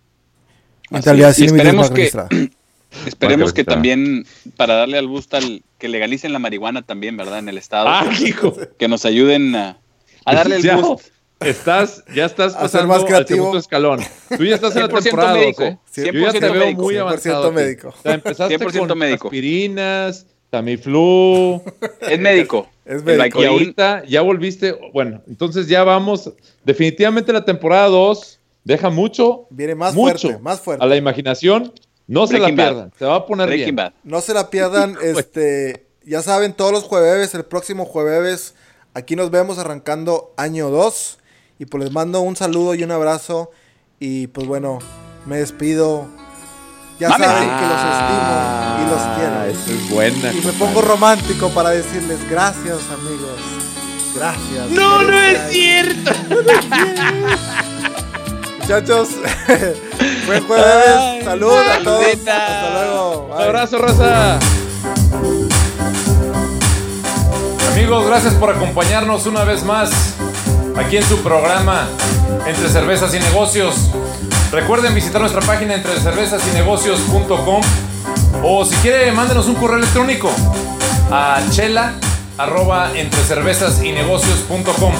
Mentalidad 0.89 1.35
límites, 1.37 1.51
esperemos 1.53 1.91
que-. 1.91 2.49
Esperemos 3.05 3.53
que 3.53 3.63
también, 3.65 4.25
para 4.55 4.75
darle 4.75 4.97
al 4.97 5.07
gusto 5.07 5.37
al 5.37 5.61
que 5.77 5.89
legalicen 5.89 6.31
la 6.33 6.39
marihuana 6.39 6.83
también, 6.83 7.17
¿verdad? 7.17 7.39
En 7.39 7.49
el 7.49 7.57
estado. 7.57 7.89
¡Ah, 7.89 8.09
hijo! 8.25 8.55
Que 8.79 8.87
nos 8.87 9.05
ayuden 9.05 9.55
a, 9.55 9.77
a 10.25 10.33
darle 10.35 10.55
el 10.55 10.75
gusto. 10.81 11.01
Estás, 11.41 12.03
ya 12.15 12.25
estás 12.25 12.55
A 12.55 12.61
pasando 12.61 12.87
más 12.87 13.03
al 13.11 13.27
segundo 13.27 13.57
escalón. 13.59 13.99
Tú 14.35 14.43
ya 14.43 14.55
estás 14.55 14.75
en 14.75 14.83
la 14.83 14.87
100% 14.89 15.03
temporada 15.03 15.33
médico. 15.35 15.63
¿eh? 15.63 15.77
Yo 15.95 16.03
ya 16.05 16.11
100% 16.11 16.31
te 16.33 16.39
veo 16.39 16.53
médico. 16.53 16.81
muy 16.81 16.95
100% 16.95 16.99
avanzado. 17.01 17.45
aquí. 17.47 17.55
médico. 17.55 17.87
O 17.89 18.01
sea, 18.01 18.13
empezaste 18.13 18.59
100% 18.59 18.87
con 18.87 18.97
médico. 18.97 19.27
aspirinas, 19.27 20.25
Tamiflu, 20.49 21.61
Es 22.01 22.19
médico. 22.19 22.67
Es 22.87 23.03
médico. 23.03 23.41
y 23.41 23.45
ahorita 23.45 24.03
ya 24.05 24.21
volviste. 24.21 24.75
Bueno, 24.93 25.21
entonces 25.27 25.67
ya 25.67 25.83
vamos. 25.83 26.31
Definitivamente 26.63 27.33
la 27.33 27.43
temporada 27.45 27.87
2 27.87 28.39
deja 28.63 28.89
mucho, 28.89 29.47
Viene 29.49 29.75
más 29.75 29.93
mucho 29.93 30.17
fuerte, 30.19 30.41
más 30.43 30.59
fuerte. 30.61 30.83
a 30.83 30.87
la 30.87 30.95
imaginación. 30.95 31.73
No 32.07 32.25
se 32.27 32.39
la 32.39 32.47
Bad. 32.47 32.55
pierdan. 32.55 32.91
Se 32.97 33.05
va 33.05 33.15
a 33.15 33.25
poner 33.25 33.47
Breaking 33.47 33.65
bien. 33.65 33.75
Bad. 33.75 33.93
No 34.03 34.21
se 34.21 34.33
la 34.33 34.49
pierdan, 34.49 34.97
este, 35.03 35.87
ya 36.05 36.21
saben, 36.21 36.53
todos 36.53 36.71
los 36.71 36.83
jueves, 36.83 37.35
el 37.35 37.43
próximo 37.43 37.83
jueves, 37.85 38.55
aquí 38.93 39.15
nos 39.17 39.29
vemos 39.31 39.57
arrancando 39.57 40.33
año 40.37 40.69
2. 40.69 41.19
Y 41.59 41.65
pues 41.65 41.83
les 41.83 41.91
mando 41.91 42.21
un 42.21 42.35
saludo 42.35 42.75
y 42.75 42.83
un 42.83 42.91
abrazo. 42.91 43.51
Y 43.99 44.27
pues 44.27 44.47
bueno, 44.47 44.79
me 45.25 45.37
despido. 45.37 46.07
Ya 46.99 47.09
Mames. 47.09 47.27
saben 47.27 47.49
que 47.49 47.65
los 47.65 47.81
estimo 47.93 48.33
y 48.81 48.89
los 48.89 49.01
Ah, 49.01 49.15
quiero. 49.17 49.43
Eso 49.45 49.71
es 49.71 49.89
buena. 49.89 50.33
Y 50.33 50.41
me 50.45 50.51
pongo 50.53 50.81
romántico 50.81 51.49
para 51.49 51.69
decirles 51.69 52.17
gracias, 52.29 52.77
amigos. 52.91 53.39
Gracias. 54.15 54.69
No, 54.71 55.03
no 55.03 55.17
es 55.17 55.39
año. 55.39 55.49
cierto. 55.51 56.11
Muchachos, 58.59 59.09
buen 60.27 60.43
jueves. 60.47 60.97
Ay, 60.97 61.21
Saludos 61.23 61.65
a 61.79 61.83
todos. 61.83 62.05
Hasta 62.05 62.69
luego. 62.73 63.27
Un 63.29 63.37
Bye. 63.37 63.45
abrazo, 63.45 63.77
raza. 63.77 64.39
Amigos, 67.73 68.07
gracias 68.07 68.33
por 68.33 68.49
acompañarnos 68.49 69.25
una 69.27 69.43
vez 69.43 69.63
más 69.63 69.91
aquí 70.75 70.97
en 70.97 71.03
su 71.03 71.17
programa 71.21 71.87
Entre 72.47 72.67
Cervezas 72.69 73.13
y 73.13 73.19
Negocios. 73.19 73.75
Recuerden 74.51 74.95
visitar 74.95 75.19
nuestra 75.19 75.41
página 75.41 75.75
entre 75.75 75.99
cervezas 75.99 76.41
y 76.47 76.55
negocios.com 76.55 77.61
o 78.43 78.65
si 78.65 78.75
quiere 78.77 79.11
mándenos 79.11 79.47
un 79.47 79.55
correo 79.55 79.77
electrónico 79.77 80.31
a 81.11 81.41
chela 81.51 81.93
arroba 82.37 82.91
entre 82.95 83.19
cervezas 83.23 83.83
y 83.83 83.91
negocios.com. 83.91 84.93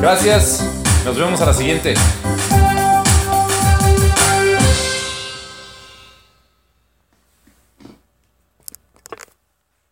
Gracias, 0.00 0.64
nos 1.04 1.16
vemos 1.16 1.40
a 1.40 1.46
la 1.46 1.54
siguiente. 1.54 1.94